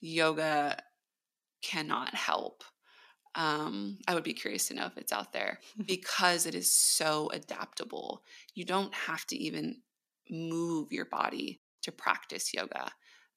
[0.00, 0.78] yoga
[1.62, 2.64] cannot help.
[3.36, 7.30] Um, I would be curious to know if it's out there because it is so
[7.32, 8.22] adaptable.
[8.54, 9.82] You don't have to even
[10.28, 12.90] move your body to practice yoga.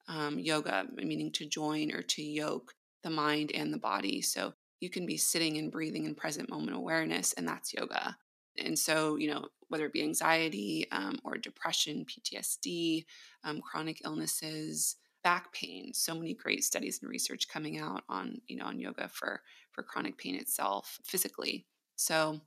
[0.08, 4.20] Um, yoga, meaning to join or to yoke the mind and the body.
[4.22, 8.16] So you can be sitting and breathing in present moment awareness, and that's yoga.
[8.58, 13.04] And so, you know, whether it be anxiety um, or depression, PTSD,
[13.44, 18.56] um, chronic illnesses, back pain, so many great studies and research coming out on, you
[18.56, 19.42] know, on yoga for
[19.80, 21.66] for chronic pain itself physically.
[21.96, 22.40] So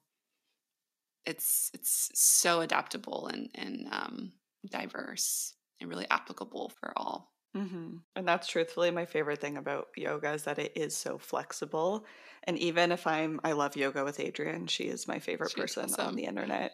[1.25, 4.33] it's it's so adaptable and and um,
[4.69, 7.97] diverse and really applicable for all Mm-hmm.
[8.15, 12.05] And that's truthfully my favorite thing about yoga is that it is so flexible.
[12.45, 14.67] And even if I'm, I love yoga with Adriene.
[14.67, 16.07] she is my favorite She's person awesome.
[16.07, 16.71] on the internet.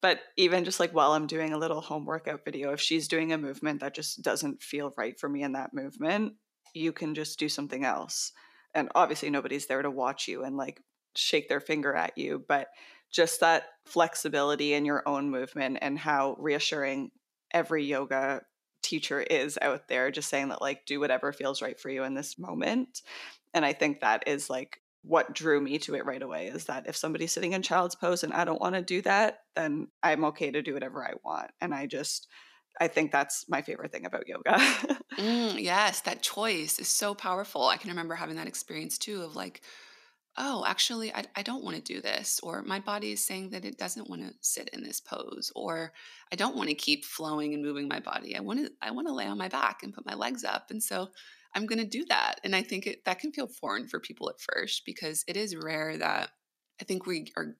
[0.00, 3.32] But even just like while I'm doing a little home workout video, if she's doing
[3.32, 6.34] a movement that just doesn't feel right for me in that movement,
[6.72, 8.32] you can just do something else.
[8.74, 10.80] And obviously, nobody's there to watch you and like
[11.14, 12.68] shake their finger at you, but
[13.10, 17.10] just that flexibility in your own movement and how reassuring
[17.52, 18.42] every yoga
[18.82, 22.14] teacher is out there just saying that like do whatever feels right for you in
[22.14, 23.02] this moment.
[23.54, 26.86] And i think that is like what drew me to it right away is that
[26.86, 30.24] if somebody's sitting in child's pose and i don't want to do that then i'm
[30.24, 32.28] okay to do whatever i want and i just
[32.80, 34.52] i think that's my favorite thing about yoga
[35.18, 39.36] mm, yes that choice is so powerful i can remember having that experience too of
[39.36, 39.62] like
[40.38, 43.64] oh, actually, I, I don't want to do this, or my body is saying that
[43.64, 45.92] it doesn't want to sit in this pose, or
[46.32, 48.36] I don't want to keep flowing and moving my body.
[48.36, 50.70] I want to I want to lay on my back and put my legs up,
[50.70, 51.08] and so
[51.54, 52.36] I'm going to do that.
[52.44, 55.54] And I think it, that can feel foreign for people at first because it is
[55.54, 56.30] rare that
[56.80, 57.56] I think we are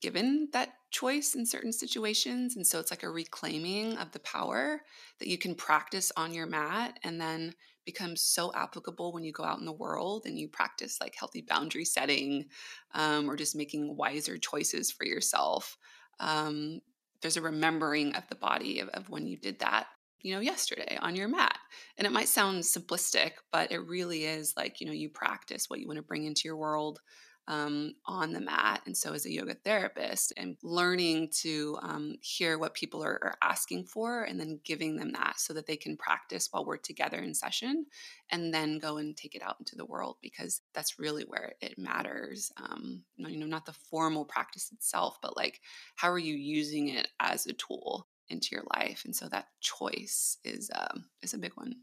[0.00, 2.56] given that choice in certain situations.
[2.56, 4.82] And so it's like a reclaiming of the power
[5.18, 7.54] that you can practice on your mat and then
[7.84, 11.44] becomes so applicable when you go out in the world and you practice like healthy
[11.46, 12.46] boundary setting
[12.94, 15.78] um, or just making wiser choices for yourself.
[16.18, 16.80] Um,
[17.22, 19.86] there's a remembering of the body of, of when you did that
[20.22, 21.58] you know yesterday on your mat
[21.98, 25.78] and it might sound simplistic but it really is like you know you practice what
[25.78, 27.00] you want to bring into your world
[27.48, 28.82] um, on the mat.
[28.86, 33.36] And so, as a yoga therapist, and learning to um, hear what people are, are,
[33.42, 37.18] asking for and then giving them that so that they can practice while we're together
[37.18, 37.86] in session
[38.30, 41.78] and then go and take it out into the world because that's really where it
[41.78, 42.50] matters.
[42.56, 45.60] Um, you know, not the formal practice itself, but like
[45.94, 49.02] how are you using it as a tool into your life?
[49.04, 51.74] And so, that choice is, um, is a big one.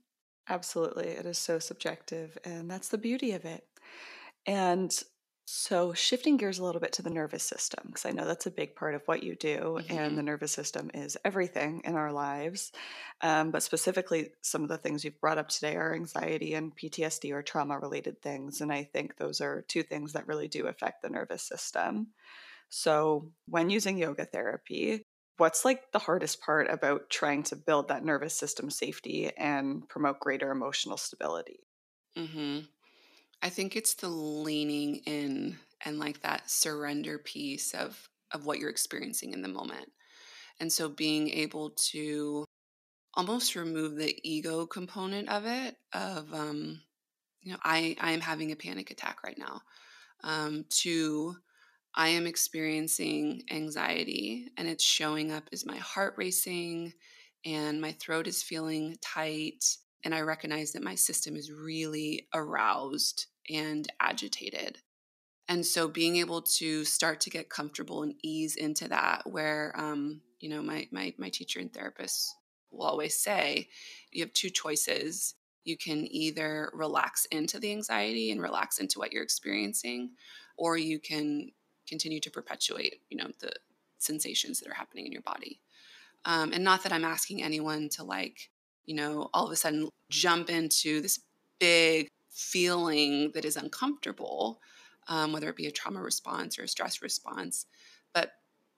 [0.50, 1.08] Absolutely.
[1.08, 3.66] It is so subjective, and that's the beauty of it.
[4.46, 4.94] And
[5.46, 8.52] so, shifting gears a little bit to the nervous system, because I know that's a
[8.52, 9.92] big part of what you do, mm-hmm.
[9.92, 10.28] and the mm-hmm.
[10.28, 12.72] nervous system is everything in our lives.
[13.20, 17.34] Um, but specifically, some of the things you've brought up today are anxiety and PTSD
[17.34, 18.62] or trauma related things.
[18.62, 22.08] And I think those are two things that really do affect the nervous system.
[22.70, 25.04] So, when using yoga therapy,
[25.38, 30.22] what's like the hardest part about trying to build that nervous system safety and promote
[30.22, 31.60] greater emotional stability?
[32.18, 32.60] Mm-hmm.
[33.44, 38.70] I think it's the leaning in and like that surrender piece of of what you're
[38.70, 39.92] experiencing in the moment.
[40.60, 42.46] And so being able to
[43.16, 46.82] almost remove the ego component of it of um
[47.42, 49.62] you know I I am having a panic attack right now.
[50.24, 51.36] Um to
[51.96, 56.94] I am experiencing anxiety and it's showing up as my heart racing
[57.46, 59.66] and my throat is feeling tight
[60.06, 64.80] and I recognize that my system is really aroused and agitated.
[65.48, 70.22] And so being able to start to get comfortable and ease into that, where, um,
[70.40, 72.36] you know, my, my, my teacher and therapist
[72.72, 73.68] will always say,
[74.12, 75.36] you have two choices.
[75.66, 80.12] You can either relax into the anxiety and relax into what you're experiencing,
[80.58, 81.52] or you can
[81.88, 83.52] continue to perpetuate, you know, the
[83.98, 85.60] sensations that are happening in your body.
[86.26, 88.50] Um, and not that I'm asking anyone to like,
[88.86, 91.20] you know, all of a sudden jump into this
[91.60, 94.60] big feeling that is uncomfortable,
[95.08, 97.68] um, whether it be a trauma response or a stress response,
[98.14, 98.32] but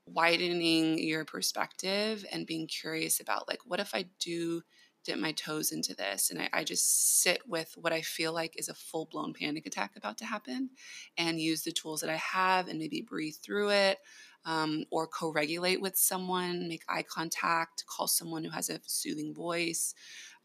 [0.05, 4.61] widening your perspective and being curious about like, what if I do
[5.03, 8.59] dip my toes into this and I, I just sit with what I feel like
[8.59, 10.71] is a full blown panic attack about to happen
[11.17, 13.99] and use the tools that I have and maybe breathe through it.
[14.47, 19.33] Um, or co regulate with someone, make eye contact, call someone who has a soothing
[19.33, 19.95] voice.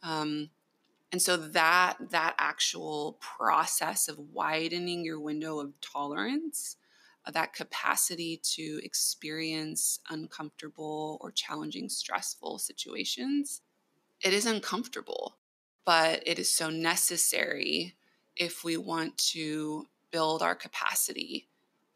[0.03, 0.49] Um,
[1.13, 6.77] and so that that actual process of widening your window of tolerance
[7.27, 13.63] uh, that capacity to experience uncomfortable or challenging stressful situations
[14.23, 15.37] it is uncomfortable
[15.85, 17.97] but it is so necessary
[18.37, 21.49] if we want to build our capacity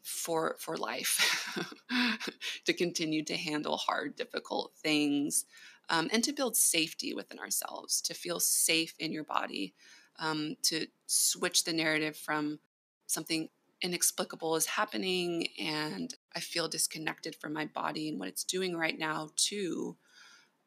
[0.03, 1.59] for for life
[2.67, 5.47] to continue to handle hard difficult things
[5.89, 9.75] um, and to build safety within ourselves, to feel safe in your body,
[10.19, 12.59] um, to switch the narrative from
[13.07, 13.49] something
[13.83, 18.99] inexplicable is happening and I feel disconnected from my body and what it's doing right
[18.99, 19.97] now to,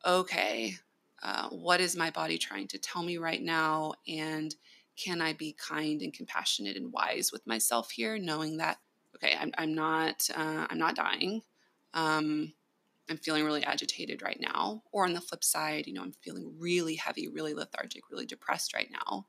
[0.06, 0.76] okay,
[1.24, 3.94] uh, what is my body trying to tell me right now?
[4.08, 4.56] And
[4.96, 8.78] can I be kind and compassionate and wise with myself here, knowing that,
[9.16, 11.42] okay, I'm, I'm not, uh, I'm not dying.
[11.94, 12.54] Um,
[13.10, 14.84] I'm feeling really agitated right now.
[14.92, 18.74] Or on the flip side, you know, I'm feeling really heavy, really lethargic, really depressed
[18.74, 19.26] right now.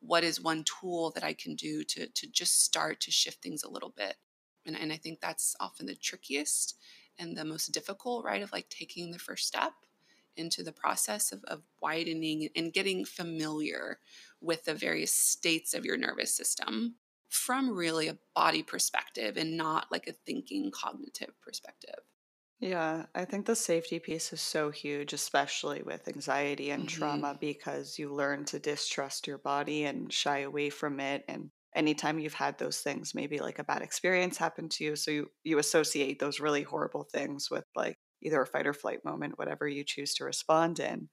[0.00, 3.62] What is one tool that I can do to, to just start to shift things
[3.62, 4.16] a little bit?
[4.66, 6.76] And, and I think that's often the trickiest
[7.18, 8.42] and the most difficult, right?
[8.42, 9.72] Of like taking the first step
[10.36, 13.98] into the process of, of widening and getting familiar
[14.40, 16.96] with the various states of your nervous system
[17.28, 22.00] from really a body perspective and not like a thinking cognitive perspective.
[22.62, 27.22] Yeah, I think the safety piece is so huge, especially with anxiety and Mm-hmm.
[27.28, 31.24] trauma, because you learn to distrust your body and shy away from it.
[31.26, 35.10] And anytime you've had those things, maybe like a bad experience happened to you, so
[35.10, 39.38] you, you associate those really horrible things with like either a fight or flight moment,
[39.38, 41.08] whatever you choose to respond in.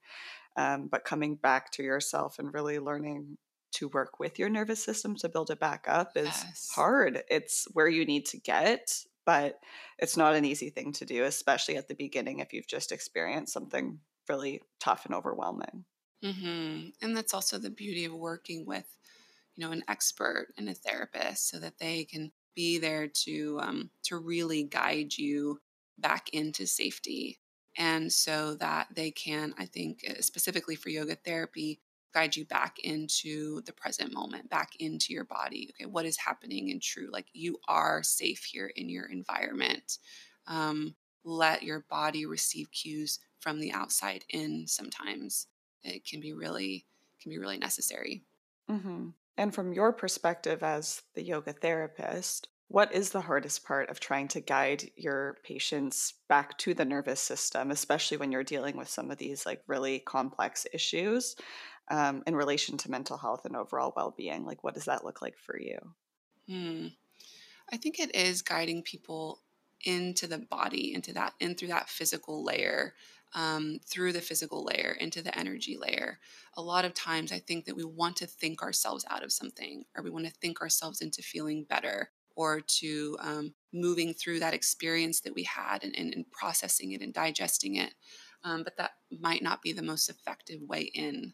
[0.56, 3.38] Um, but coming back to yourself and really learning
[3.72, 6.70] to work with your nervous system to build it back up is Yes.
[6.70, 7.22] hard.
[7.30, 9.60] It's where you need to get, but
[9.98, 13.52] it's not an easy thing to do, especially at the beginning if you've just experienced
[13.52, 15.84] something really tough and overwhelming.
[16.22, 18.98] hmm And that's also the beauty of working with,
[19.56, 23.90] you know, an expert and a therapist, so that they can be there to um,
[24.04, 25.60] to really guide you
[25.98, 27.40] back into safety,
[27.76, 31.80] and so that they can, I think, specifically for yoga therapy,
[32.12, 35.70] guide you back into the present moment, back into your body.
[35.70, 37.08] Okay, what is happening and true?
[37.12, 39.98] Like you are safe here in your environment.
[40.46, 45.46] Um, let your body receive cues from the outside in sometimes
[45.82, 46.86] it can be really
[47.20, 48.24] can be really necessary
[48.68, 53.98] hmm And from your perspective as the yoga therapist, what is the hardest part of
[53.98, 58.88] trying to guide your patients back to the nervous system, especially when you're dealing with
[58.88, 61.34] some of these like really complex issues
[61.88, 64.44] um, in relation to mental health and overall well being?
[64.44, 65.78] Like, what does that look like for you?
[66.50, 66.86] hmm.
[67.72, 69.40] i think it is guiding people
[69.84, 72.94] into the body into that in through that physical layer
[73.32, 76.18] um, through the physical layer into the energy layer
[76.56, 79.84] a lot of times i think that we want to think ourselves out of something
[79.96, 84.54] or we want to think ourselves into feeling better or to um, moving through that
[84.54, 87.94] experience that we had and, and, and processing it and digesting it
[88.42, 91.32] um, but that might not be the most effective way in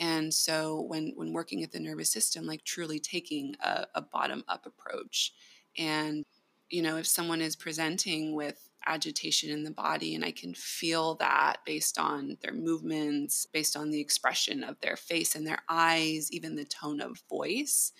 [0.00, 4.42] and so when when working at the nervous system like truly taking a, a bottom
[4.48, 5.32] up approach.
[5.78, 6.24] And
[6.70, 11.16] you know if someone is presenting with agitation in the body and i can feel
[11.16, 16.32] that based on their movements based on the expression of their face and their eyes
[16.32, 17.92] even the tone of voice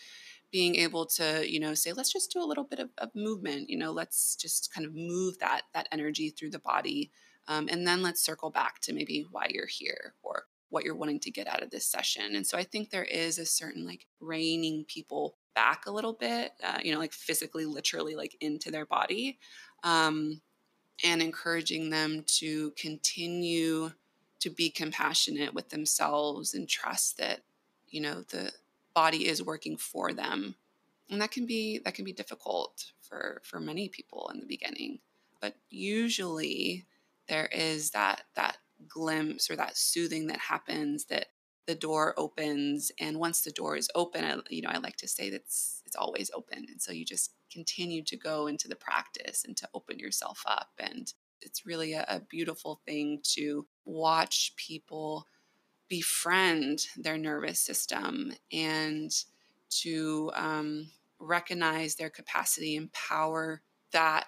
[0.51, 3.69] being able to you know say let's just do a little bit of, of movement
[3.69, 7.11] you know let's just kind of move that that energy through the body
[7.47, 11.21] um, and then let's circle back to maybe why you're here or what you're wanting
[11.21, 12.35] to get out of this session.
[12.35, 16.53] And so i think there is a certain like reining people back a little bit
[16.63, 19.39] uh, you know like physically literally like into their body
[19.83, 20.41] um,
[21.05, 23.91] and encouraging them to continue
[24.41, 27.41] to be compassionate with themselves and trust that
[27.89, 28.51] you know the
[28.95, 30.55] body is working for them.
[31.11, 35.01] And that can be that can be difficult for for many people in the beginning.
[35.41, 36.87] But usually
[37.29, 38.59] there is that that
[38.89, 41.27] glimpse or that soothing that happens that
[41.67, 45.09] the door opens and once the door is open I, you know i like to
[45.09, 48.77] say that it's it's always open and so you just continue to go into the
[48.77, 51.13] practice and to open yourself up and
[51.43, 55.27] it's really a, a beautiful thing to watch people
[55.89, 59.25] befriend their nervous system and
[59.69, 63.63] to um, recognize their capacity and power
[63.93, 64.27] that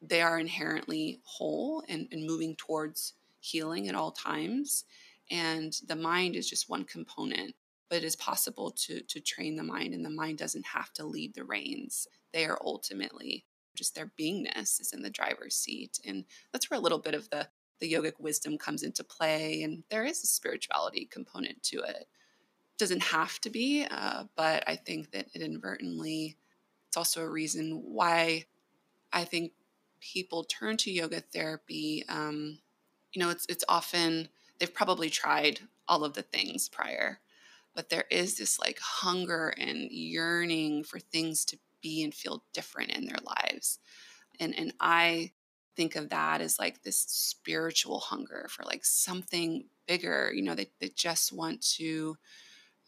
[0.00, 4.84] they are inherently whole and, and moving towards healing at all times.
[5.30, 7.54] And the mind is just one component,
[7.90, 11.04] but it is possible to, to train the mind, and the mind doesn't have to
[11.04, 12.06] lead the reins.
[12.32, 15.98] They are ultimately just their beingness is in the driver's seat.
[16.06, 17.48] And that's where a little bit of the,
[17.80, 19.62] the yogic wisdom comes into play.
[19.62, 22.06] And there is a spirituality component to it.
[22.78, 26.36] Doesn't have to be, uh, but I think that it inadvertently,
[26.88, 28.44] it's also a reason why
[29.12, 29.52] I think
[30.00, 32.04] people turn to yoga therapy.
[32.08, 32.58] Um,
[33.12, 37.20] you know, it's it's often they've probably tried all of the things prior,
[37.74, 42.92] but there is this like hunger and yearning for things to be and feel different
[42.92, 43.78] in their lives.
[44.40, 45.32] And and I
[45.76, 50.32] think of that as like this spiritual hunger for like something bigger.
[50.34, 52.16] You know, they, they just want to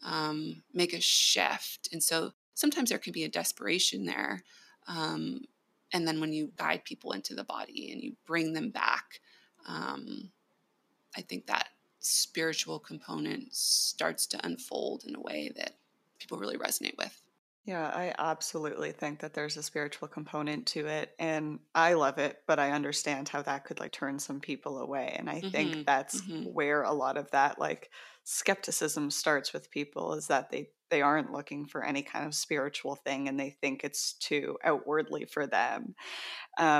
[0.03, 1.89] um, make a shift.
[1.91, 4.43] And so sometimes there can be a desperation there.
[4.87, 5.45] Um,
[5.93, 9.19] and then when you guide people into the body and you bring them back,
[9.65, 10.31] um,
[11.15, 15.75] I think that spiritual component starts to unfold in a way that
[16.19, 17.21] people really resonate with.
[17.67, 22.43] Yeah, I absolutely think that there's a spiritual component to it and I love it,
[22.45, 25.15] but I understand how that could like turn some people away.
[25.17, 25.87] And I think Mhm.
[25.87, 26.43] that's Mhm.
[26.43, 27.91] where a lot of that like
[28.23, 32.95] skepticism starts with people is that they they aren't looking for any kind of spiritual
[32.95, 35.95] thing and they think it's too outwardly for them.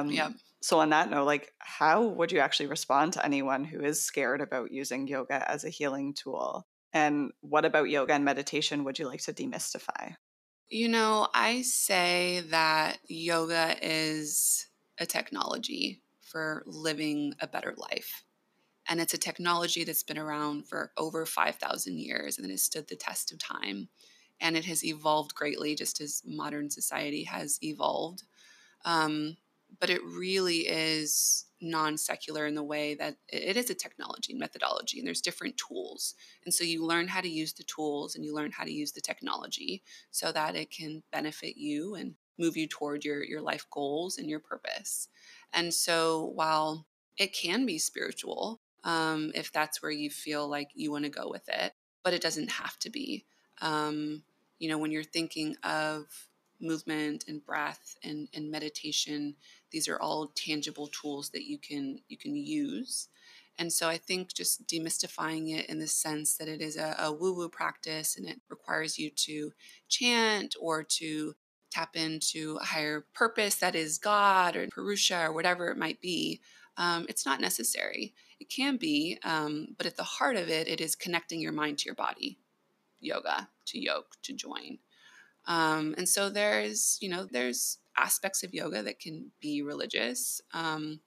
[0.10, 0.32] Yep.
[0.32, 4.02] Um so on that note, like how would you actually respond to anyone who is
[4.04, 6.68] scared about using yoga as a healing tool?
[6.94, 10.16] And what about yoga and meditation would you like to demystify?
[10.70, 18.24] You know, I say that yoga is a technology for living a better life.
[18.90, 22.88] And it's a technology that's been around for over 5,000 years and it has stood
[22.88, 23.90] the test of time.
[24.42, 28.24] And it has evolved greatly just as modern society has evolved.
[28.86, 29.38] Um,
[29.80, 34.40] but it really is non secular in the way that it is a technology and
[34.40, 36.16] methodology, and there's different tools.
[36.46, 38.92] And so you learn how to use the tools and you learn how to use
[38.92, 43.66] the technology so that it can benefit you and move you toward your, your life
[43.72, 45.08] goals and your purpose.
[45.54, 46.86] And so while
[47.18, 51.30] it can be spiritual, um, if that's where you feel like you want to go
[51.30, 53.26] with it, but it doesn't have to be.
[53.62, 54.24] Um,
[54.60, 56.06] you know, when you're thinking of
[56.62, 59.36] movement and breath and, and meditation
[59.76, 63.10] these are all tangible tools that you can you can use.
[63.58, 67.12] And so i think just demystifying it in the sense that it is a, a
[67.12, 69.52] woo-woo practice and it requires you to
[69.90, 71.36] chant or to
[71.72, 76.42] tap into a higher purpose that is god or purusha or whatever it might be
[76.78, 78.14] um, it's not necessary.
[78.40, 81.80] It can be um, but at the heart of it it is connecting your mind
[81.80, 82.38] to your body.
[83.00, 84.80] Yoga to yoke to join.
[85.48, 90.42] Um, and so there's, you know, there's aspects of yoga that can be religious.
[90.54, 91.00] Um,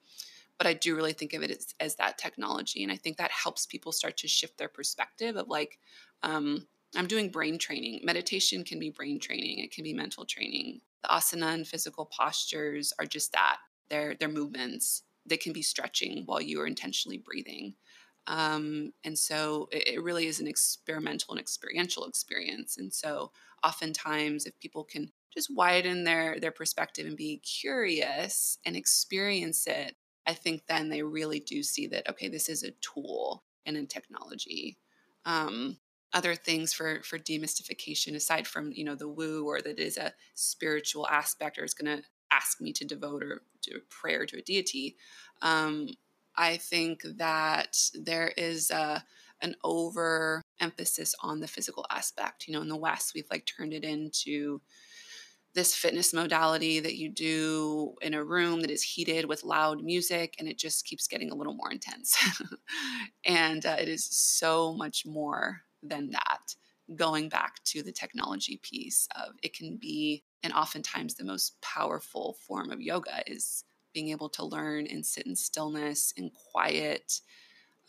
[0.57, 2.83] but I do really think of it as, as, that technology.
[2.83, 5.79] And I think that helps people start to shift their perspective of like,
[6.21, 8.01] um, I'm doing brain training.
[8.03, 10.81] Meditation can be brain training, it can be mental training.
[11.03, 13.57] The asana and physical postures are just that.
[13.89, 15.03] They're, they're movements.
[15.25, 17.75] They can be stretching while you are intentionally breathing.
[18.27, 22.77] Um, and so it, it really is an experimental and experiential experience.
[22.77, 23.31] And so
[23.63, 29.95] oftentimes if people can just widen their their perspective and be curious and experience it
[30.27, 33.85] i think then they really do see that okay this is a tool and a
[33.85, 34.77] technology
[35.25, 35.77] um,
[36.13, 39.97] other things for for demystification aside from you know the woo or that it is
[39.97, 44.25] a spiritual aspect or is going to ask me to devote or do a prayer
[44.25, 44.95] to a deity
[45.41, 45.87] um,
[46.35, 49.03] i think that there is a
[49.41, 52.47] an over emphasis on the physical aspect.
[52.47, 54.61] You know, in the West, we've like turned it into
[55.55, 60.35] this fitness modality that you do in a room that is heated with loud music
[60.37, 62.15] and it just keeps getting a little more intense.
[63.25, 66.55] and uh, it is so much more than that.
[66.95, 72.37] Going back to the technology piece of it can be, and oftentimes the most powerful
[72.47, 77.21] form of yoga is being able to learn and sit in stillness and quiet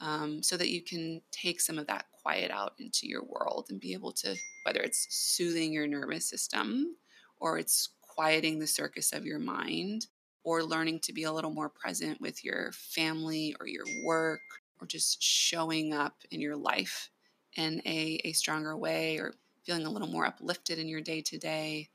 [0.01, 3.81] um, so that you can take some of that quiet out into your world and
[3.81, 4.35] be able to,
[4.65, 6.97] whether it's soothing your nervous system
[7.41, 10.07] or it's quieting the circus of your mind
[10.45, 14.41] or learning to be a little more present with your family or your work
[14.81, 17.11] or just showing up in your life
[17.57, 19.35] in a, a stronger way or
[19.65, 21.89] feeling a little more uplifted in your day to day.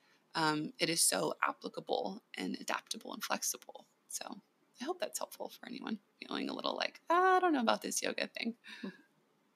[0.79, 3.85] It is so applicable and adaptable and flexible.
[4.09, 4.25] So
[4.81, 7.81] I hope that's helpful for anyone feeling a little like, ah, I don't know about
[7.81, 8.55] this yoga thing.
[8.79, 8.89] Mm-hmm.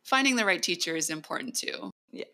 [0.04, 1.92] Finding the right teacher is important too.
[2.12, 2.26] Yeah.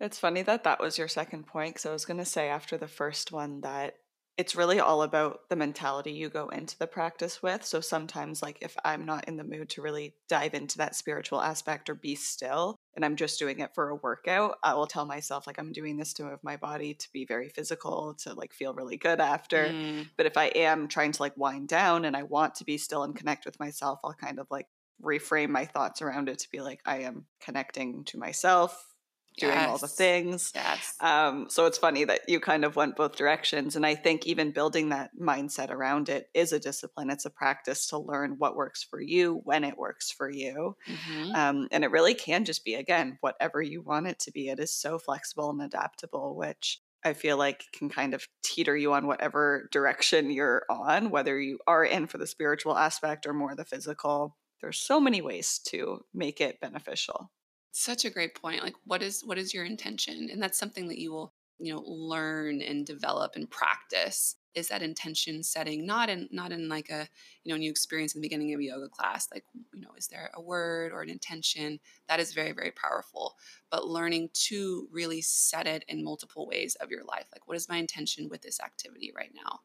[0.00, 2.76] It's funny that that was your second point because I was going to say after
[2.76, 3.94] the first one that
[4.36, 7.64] it's really all about the mentality you go into the practice with.
[7.64, 11.40] So sometimes, like, if I'm not in the mood to really dive into that spiritual
[11.40, 15.06] aspect or be still, and I'm just doing it for a workout, I will tell
[15.06, 18.52] myself, like, I'm doing this to move my body to be very physical, to like
[18.52, 19.68] feel really good after.
[19.68, 20.10] Mm.
[20.18, 23.04] But if I am trying to like wind down and I want to be still
[23.04, 24.66] and connect with myself, I'll kind of like
[25.02, 28.95] reframe my thoughts around it to be like, I am connecting to myself
[29.36, 29.68] doing yes.
[29.68, 30.52] all the things.
[30.54, 30.94] Yes.
[31.00, 33.76] Um, so it's funny that you kind of went both directions.
[33.76, 37.10] And I think even building that mindset around it is a discipline.
[37.10, 40.76] It's a practice to learn what works for you when it works for you.
[40.88, 41.34] Mm-hmm.
[41.34, 44.48] Um, and it really can just be, again, whatever you want it to be.
[44.48, 48.94] It is so flexible and adaptable, which I feel like can kind of teeter you
[48.94, 53.54] on whatever direction you're on, whether you are in for the spiritual aspect or more
[53.54, 54.36] the physical.
[54.62, 57.30] There's so many ways to make it beneficial
[57.76, 60.28] such a great point like what is what is your intention?
[60.32, 64.82] And that's something that you will you know learn and develop and practice is that
[64.82, 67.08] intention setting not in not in like a
[67.44, 70.08] you know you experience in the beginning of a yoga class like you know is
[70.08, 71.78] there a word or an intention?
[72.08, 73.36] That is very very powerful
[73.70, 77.68] but learning to really set it in multiple ways of your life like what is
[77.68, 79.60] my intention with this activity right now?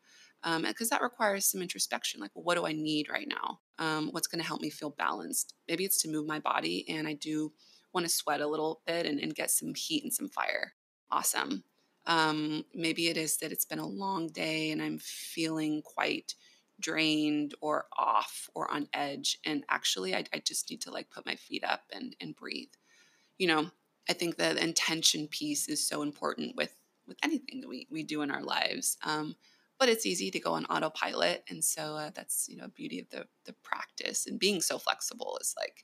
[0.64, 3.60] Because um, that requires some introspection like well, what do i need right now?
[3.80, 5.54] Um, what's going to help me feel balanced?
[5.68, 7.52] Maybe it's to move my body and i do
[7.94, 10.74] want to sweat a little bit and, and get some heat and some fire
[11.12, 11.64] awesome
[12.06, 16.36] um, maybe it is that it's been a long day and I'm feeling quite
[16.80, 19.40] drained or off or on edge.
[19.46, 22.74] And actually, I, I just need to like put my feet up and, and breathe.
[23.38, 23.72] You know,
[24.10, 26.76] I think the intention piece is so important with
[27.08, 28.98] with anything that we, we do in our lives.
[29.04, 29.36] Um,
[29.80, 31.44] but it's easy to go on autopilot.
[31.50, 35.38] And so uh, that's, you know, beauty of the, the practice and being so flexible
[35.42, 35.84] is like,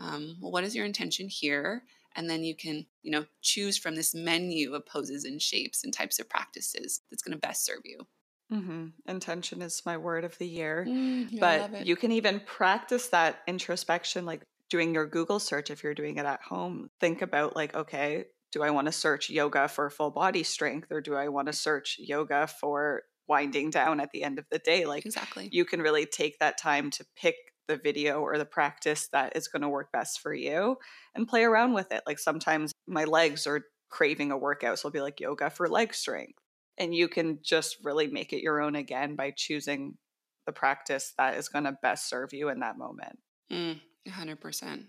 [0.00, 1.84] um, well, what is your intention here?
[2.16, 5.92] and then you can you know choose from this menu of poses and shapes and
[5.92, 8.06] types of practices that's going to best serve you.
[8.52, 8.86] Mm-hmm.
[9.06, 10.84] intention is my word of the year.
[10.88, 15.94] Mm, but you can even practice that introspection like doing your google search if you're
[15.94, 16.90] doing it at home.
[17.00, 21.00] Think about like okay do i want to search yoga for full body strength or
[21.00, 24.84] do i want to search yoga for winding down at the end of the day?
[24.84, 25.48] Like exactly.
[25.50, 27.36] you can really take that time to pick
[27.70, 30.76] the video or the practice that is going to work best for you
[31.14, 32.02] and play around with it.
[32.06, 35.94] Like sometimes my legs are craving a workout, so I'll be like yoga for leg
[35.94, 36.38] strength.
[36.78, 39.96] And you can just really make it your own again by choosing
[40.46, 43.18] the practice that is going to best serve you in that moment.
[43.52, 44.84] Mm, 100%.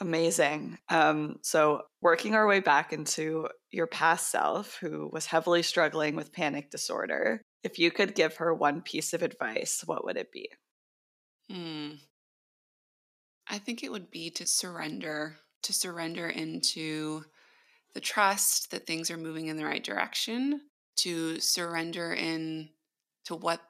[0.00, 0.78] Amazing.
[0.88, 6.32] Um, so, working our way back into your past self, who was heavily struggling with
[6.32, 10.50] panic disorder, if you could give her one piece of advice, what would it be?
[11.48, 11.98] Hmm.
[13.48, 17.24] I think it would be to surrender, to surrender into
[17.94, 20.62] the trust that things are moving in the right direction,
[20.96, 22.70] to surrender in
[23.24, 23.62] to what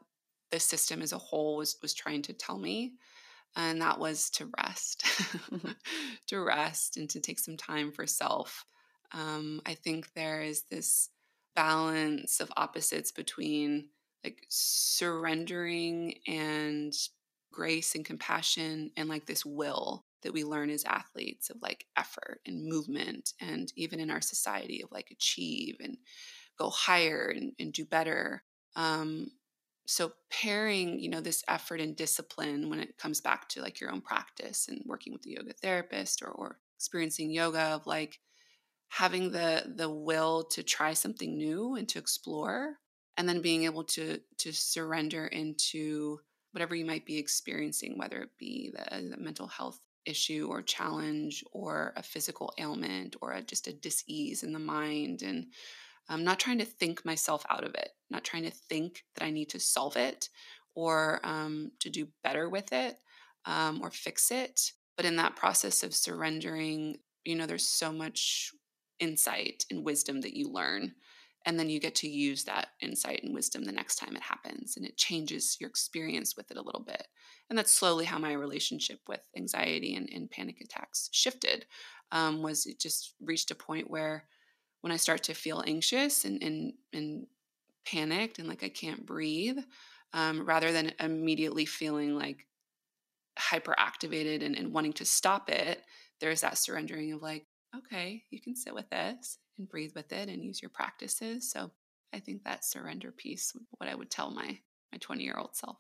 [0.51, 2.95] the system as a whole was was trying to tell me.
[3.57, 5.05] And that was to rest,
[6.29, 8.65] to rest and to take some time for self.
[9.13, 11.11] Um, I think there is this
[11.57, 13.89] balance of opposites between
[14.25, 16.95] like surrendering and
[17.53, 22.41] grace and compassion and like this will that we learn as athletes of like effort
[22.47, 25.97] and movement and even in our society of like achieve and
[26.59, 28.43] go higher and, and do better.
[28.75, 29.31] Um,
[29.87, 33.91] so pairing you know this effort and discipline when it comes back to like your
[33.91, 38.21] own practice and working with the yoga therapist or, or experiencing yoga of like
[38.89, 42.75] having the the will to try something new and to explore
[43.17, 46.21] and then being able to to surrender into
[46.53, 51.45] whatever you might be experiencing, whether it be the, the mental health issue or challenge
[51.53, 55.47] or a physical ailment or a, just a dis-ease in the mind and
[56.09, 59.31] i'm not trying to think myself out of it not trying to think that i
[59.31, 60.31] need to solve it
[60.75, 62.97] or um, to do better with it
[63.45, 68.53] um, or fix it but in that process of surrendering you know there's so much
[69.01, 70.93] insight and wisdom that you learn
[71.49, 74.77] and then you get to use that insight and wisdom the next time it happens
[74.77, 77.09] and it changes your experience with it a little bit.
[77.49, 81.65] And that's slowly how my relationship with anxiety and, and panic attacks shifted
[82.13, 84.25] um, was it just reached a point where
[84.83, 87.27] when i start to feel anxious and, and, and
[87.87, 89.59] panicked and like i can't breathe
[90.13, 92.47] um, rather than immediately feeling like
[93.39, 95.83] hyperactivated and, and wanting to stop it
[96.21, 100.29] there's that surrendering of like okay you can sit with this and breathe with it
[100.29, 101.51] and use your practices.
[101.51, 101.73] So
[102.13, 104.61] I think that surrender piece, what I would tell my
[104.93, 105.79] my 20 year old self.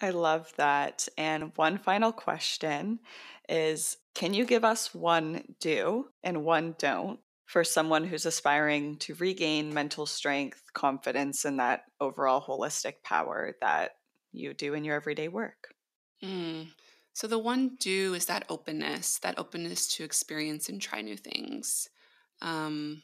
[0.00, 1.08] I love that.
[1.16, 3.00] And one final question
[3.48, 9.14] is Can you give us one do and one don't for someone who's aspiring to
[9.14, 13.92] regain mental strength, confidence, and that overall holistic power that
[14.32, 15.74] you do in your everyday work?
[16.22, 16.72] Mm.
[17.12, 21.88] So, the one do is that openness, that openness to experience and try new things
[22.40, 23.02] um,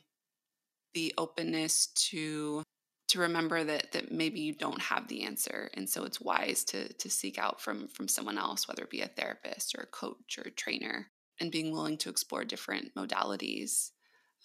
[0.94, 2.62] the openness to
[3.08, 5.70] to remember that that maybe you don't have the answer.
[5.74, 9.02] And so it's wise to to seek out from from someone else whether it be
[9.02, 11.08] a therapist or a coach or a trainer
[11.40, 13.90] and being willing to explore different modalities.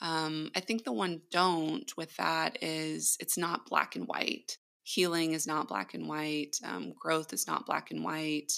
[0.02, 4.58] Um, i think the one don't with that is it's not black and white.
[4.84, 6.58] Healing is not black and white.
[6.66, 8.54] Um, growth is not black and white.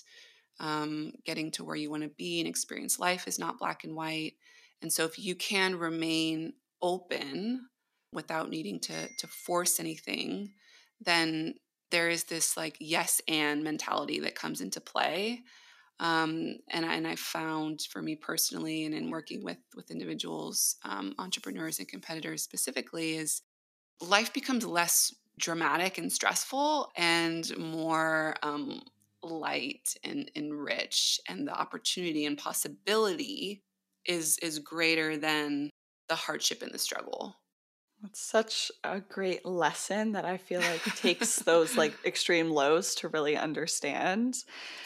[0.60, 3.96] Um, getting to where you want to be and experience life is not black and
[3.96, 4.34] white
[4.82, 7.68] and so if you can remain open
[8.14, 10.54] without needing to to force anything,
[11.00, 11.56] then
[11.92, 15.42] there is this like yes and mentality that comes into play.
[16.00, 21.14] Um, and, and I found for me personally, and in working with with individuals, um,
[21.20, 23.42] entrepreneurs and competitors specifically, is
[24.02, 28.82] life becomes less dramatic and stressful and more um,
[29.24, 33.64] light and, and rich and the opportunity and possibility
[34.06, 35.70] is is greater than
[36.10, 37.36] the hardship and the struggle
[38.06, 43.10] it's such a great lesson that I feel like takes those like extreme lows to
[43.10, 44.38] really understand.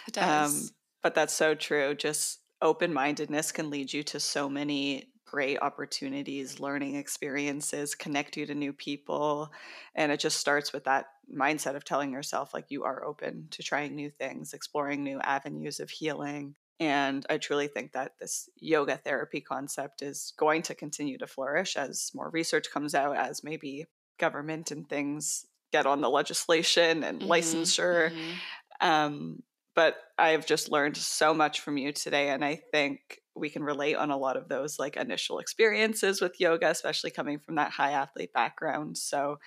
[0.07, 0.70] It does.
[0.70, 0.70] Um,
[1.01, 1.95] but that's so true.
[1.95, 8.45] Just open mindedness can lead you to so many great opportunities, learning experiences, connect you
[8.45, 9.51] to new people.
[9.95, 13.63] And it just starts with that mindset of telling yourself, like, you are open to
[13.63, 16.55] trying new things, exploring new avenues of healing.
[16.80, 21.78] And I truly think that this yoga therapy concept is going to continue to flourish
[21.78, 23.86] as more research comes out, as maybe
[24.19, 28.11] government and things get on the legislation and mm-hmm, licensure.
[28.11, 28.88] Mm-hmm.
[28.88, 32.30] Um, but I've just learned so much from you today.
[32.30, 36.39] And I think we can relate on a lot of those like initial experiences with
[36.39, 38.97] yoga, especially coming from that high athlete background.
[38.97, 39.39] So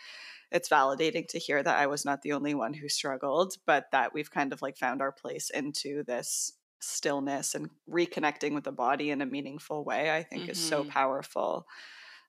[0.50, 4.12] it's validating to hear that I was not the only one who struggled, but that
[4.12, 9.10] we've kind of like found our place into this stillness and reconnecting with the body
[9.10, 10.52] in a meaningful way, I think mm-hmm.
[10.52, 10.90] is so mm-hmm.
[10.90, 11.66] powerful.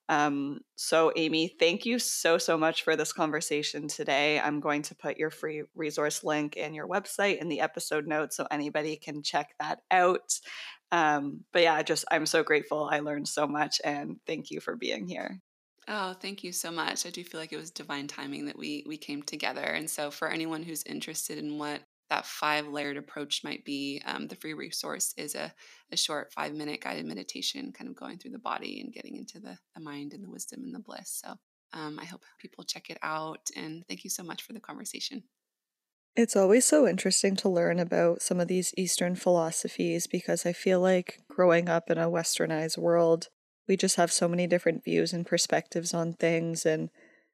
[0.10, 4.40] Um, so, Aimee, thank you so, so much for this conversation today.
[4.40, 8.36] I'm going to put your free resource link and your website in the episode notes
[8.36, 10.40] so anybody can check that out.
[10.92, 12.90] Um, but yeah, just I'm so grateful.
[12.92, 15.40] I learned so much and thank you for being here.
[15.88, 17.06] Oh, thank you so much.
[17.06, 19.62] I do feel like it was divine timing that we we came together.
[19.62, 24.28] And so for anyone who's interested in what that five layered approach might be, um,
[24.28, 25.54] the free resource is a,
[25.92, 29.40] a short five minute guided meditation, kind of going through the body and getting into
[29.40, 31.22] the, the mind and the wisdom and the bliss.
[31.24, 31.36] So
[31.74, 33.50] um, I hope people check it out.
[33.56, 35.24] And thank you so much for the conversation.
[36.16, 40.82] It's always so interesting to learn about some of these Eastern philosophies because I feel
[40.82, 43.28] like growing up in a westernized world,
[43.68, 46.66] we just have so many different views and perspectives on things.
[46.66, 46.90] And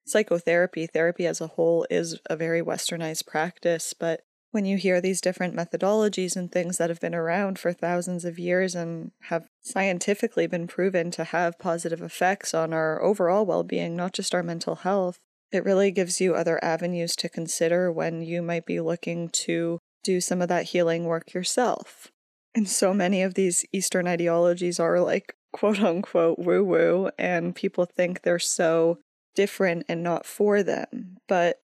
[0.05, 3.93] psychotherapy, therapy as a whole, is a very westernized practice.
[3.97, 4.21] But
[4.55, 8.39] when you hear these different methodologies and things that have been around for thousands of
[8.39, 13.97] years and have scientifically been proven to have positive effects on our overall well being,
[13.97, 15.19] not just our mental health,
[15.51, 20.21] it really gives you other avenues to consider when you might be looking to do
[20.21, 22.13] some of that healing work yourself.
[22.55, 27.85] And so many of these Eastern ideologies are like quote unquote woo woo, and people
[27.85, 28.99] think they're so
[29.35, 31.17] different and not for them.
[31.27, 31.59] But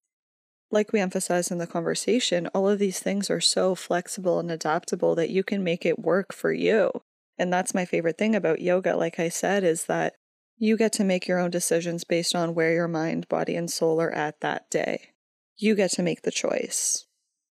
[0.72, 5.15] like we emphasized in the conversation, all of these things are so flexible and adaptable
[5.15, 6.91] that you can make it work for you.
[7.38, 10.15] And that's my favorite thing about yoga, like I said, is that
[10.57, 13.99] you get to make your own decisions based on where your mind, body, and soul
[13.99, 15.09] are at that day.
[15.57, 17.07] You get to make the choice.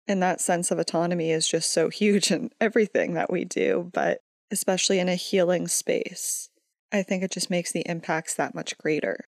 [0.06, 4.20] And that sense of autonomy is just so huge in everything that we do, but
[4.50, 6.50] especially in a healing space.
[6.92, 9.26] I think it just makes the impacts that much greater.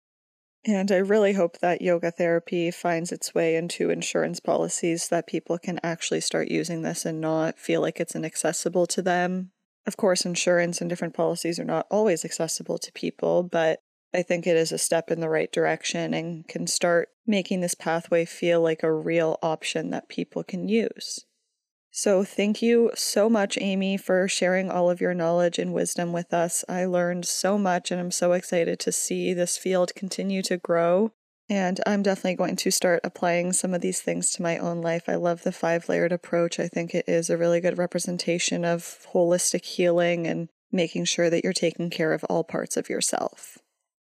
[0.67, 5.57] And I really hope that yoga therapy finds its way into insurance policies that people
[5.57, 9.51] can actually start using this and not feel like it's inaccessible to them.
[9.85, 13.79] Of course, insurance and different policies are not always accessible to people, but
[14.13, 17.73] I think it is a step in the right direction and can start making this
[17.73, 21.26] pathway feel like a real option that people can use.
[21.99, 26.31] So, thank you so much, Aimee, for sharing all of your knowledge and wisdom with
[26.31, 26.63] us.
[26.69, 31.11] I learned so much, and I'm so excited to see this field continue to grow.
[31.49, 35.09] And I'm definitely going to start applying some of these things to my own life.
[35.09, 36.59] I love the five layered approach.
[36.59, 41.43] I think it is a really good representation of holistic healing and making sure that
[41.43, 43.57] you're taking care of all parts of yourself.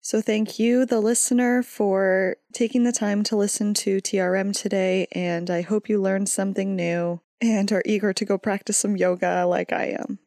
[0.01, 5.49] So, thank you, the listener, for taking the time to listen to TRM today, and
[5.49, 9.71] I hope you learned something new and are eager to go practice some yoga like
[9.71, 10.19] I am.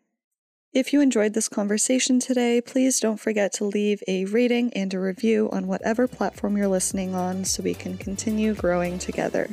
[0.72, 5.00] If you enjoyed this conversation today, please don't forget to leave a rating and a
[5.00, 9.50] review on whatever platform you're listening on so we can continue growing together.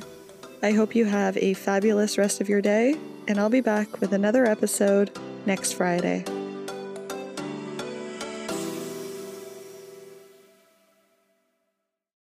[0.63, 2.95] I hope you have a fabulous rest of your day,
[3.27, 5.11] and I'll be back with another episode
[5.45, 6.23] next Friday.